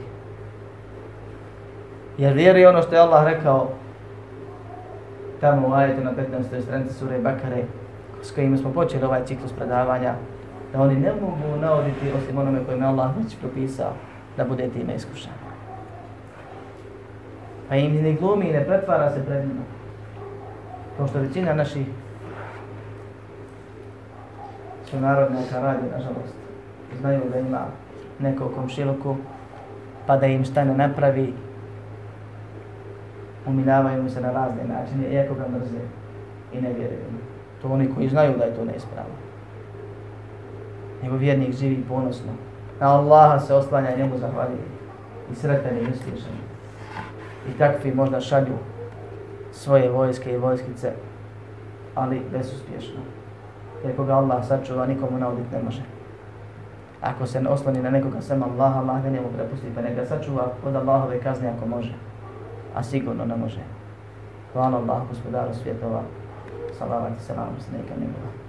Jer 2.17 2.33
vjeruje 2.33 2.69
ono 2.69 2.81
što 2.81 2.95
je 2.95 3.01
Allah 3.01 3.25
rekao 3.25 3.69
tamo 5.41 5.67
u 5.67 5.73
ajetu 5.73 6.03
na 6.03 6.11
15. 6.11 6.61
stranici 6.61 6.93
sure 6.93 7.19
Bakare 7.19 7.63
s 8.21 8.31
kojim 8.31 8.57
smo 8.57 8.73
počeli 8.73 9.05
ovaj 9.05 9.25
ciklus 9.25 9.53
predavanja 9.53 10.13
da 10.73 10.81
oni 10.81 10.95
ne 10.95 11.11
mogu 11.21 11.61
nauditi 11.61 12.11
osim 12.17 12.37
onome 12.37 12.65
kojima 12.65 12.85
je 12.85 12.89
Allah 12.89 13.11
već 13.17 13.35
propisao 13.39 13.93
da 14.37 14.45
bude 14.45 14.69
time 14.69 14.95
iskušan. 14.95 15.33
Pa 17.69 17.75
im 17.75 17.95
ne 18.03 18.13
glumi 18.13 18.49
i 18.49 18.53
ne 18.53 18.65
pretvara 18.65 19.11
se 19.11 19.25
pred 19.25 19.47
njima. 19.47 19.61
Kao 20.97 21.07
što 21.07 21.19
većina 21.19 21.53
naših 21.53 21.87
su 24.89 24.99
narodnjaka 24.99 25.59
radi, 25.61 25.83
nažalost, 25.91 26.35
znaju 26.99 27.21
da 27.33 27.39
ima 27.39 27.65
neko 28.19 28.49
komšiluku, 28.55 29.15
pa 30.07 30.17
da 30.17 30.25
im 30.25 30.45
šta 30.45 30.63
ne 30.63 30.77
napravi, 30.77 31.33
umiljavaju 33.47 34.03
mu 34.03 34.09
se 34.09 34.21
na 34.21 34.31
razne 34.31 34.63
načine, 34.63 35.13
iako 35.13 35.33
ga 35.33 35.47
mrze 35.47 35.79
i 36.53 36.61
ne 36.61 36.73
vjeruju. 36.73 36.99
To 37.61 37.67
oni 37.67 37.93
koji 37.95 38.09
znaju 38.09 38.37
da 38.37 38.43
je 38.43 38.55
to 38.55 38.65
neispravno. 38.65 39.28
Nego 41.03 41.15
vjernik 41.15 41.55
živi 41.55 41.83
ponosno. 41.87 42.31
Na 42.79 42.87
Allaha 42.87 43.39
se 43.39 43.53
oslanja 43.53 43.97
njemu 43.97 44.17
zahvaljuje 44.17 44.63
I 45.31 45.35
sretan 45.35 45.77
i 45.77 45.91
uspješan. 45.91 46.33
I 47.49 47.57
takvi 47.57 47.93
možda 47.93 48.21
šalju 48.21 48.53
svoje 49.51 49.89
vojske 49.89 50.33
i 50.33 50.37
vojskice, 50.37 50.91
ali 51.95 52.21
bezuspješno. 52.31 52.99
Jer 53.83 53.95
koga 53.95 54.13
Allah 54.13 54.45
sačuva, 54.47 54.85
nikomu 54.85 55.19
naudit 55.19 55.51
ne 55.51 55.63
može. 55.63 55.81
Ako 57.01 57.25
se 57.25 57.41
ne 57.41 57.49
osloni 57.49 57.81
na 57.81 57.89
nekoga 57.89 58.21
sem 58.21 58.43
Allaha, 58.43 58.79
Allah 58.79 59.03
ne 59.03 59.11
njemu 59.11 59.27
prepusti, 59.35 59.71
pa 59.75 59.81
neka 59.81 60.05
sačuva 60.05 60.51
od 60.65 60.75
Allahove 60.75 61.19
kazne 61.19 61.49
ako 61.57 61.65
može. 61.65 61.93
A 62.75 62.83
sigurno 62.83 63.25
ne 63.25 63.35
može. 63.35 63.59
Hvala 64.53 64.77
Allah, 64.77 65.01
gospodaru 65.09 65.53
svjetova. 65.53 66.01
Salavat 66.77 67.11
i 67.17 67.23
salam, 67.23 67.55
sneka 67.59 67.93
njegova. 67.99 68.48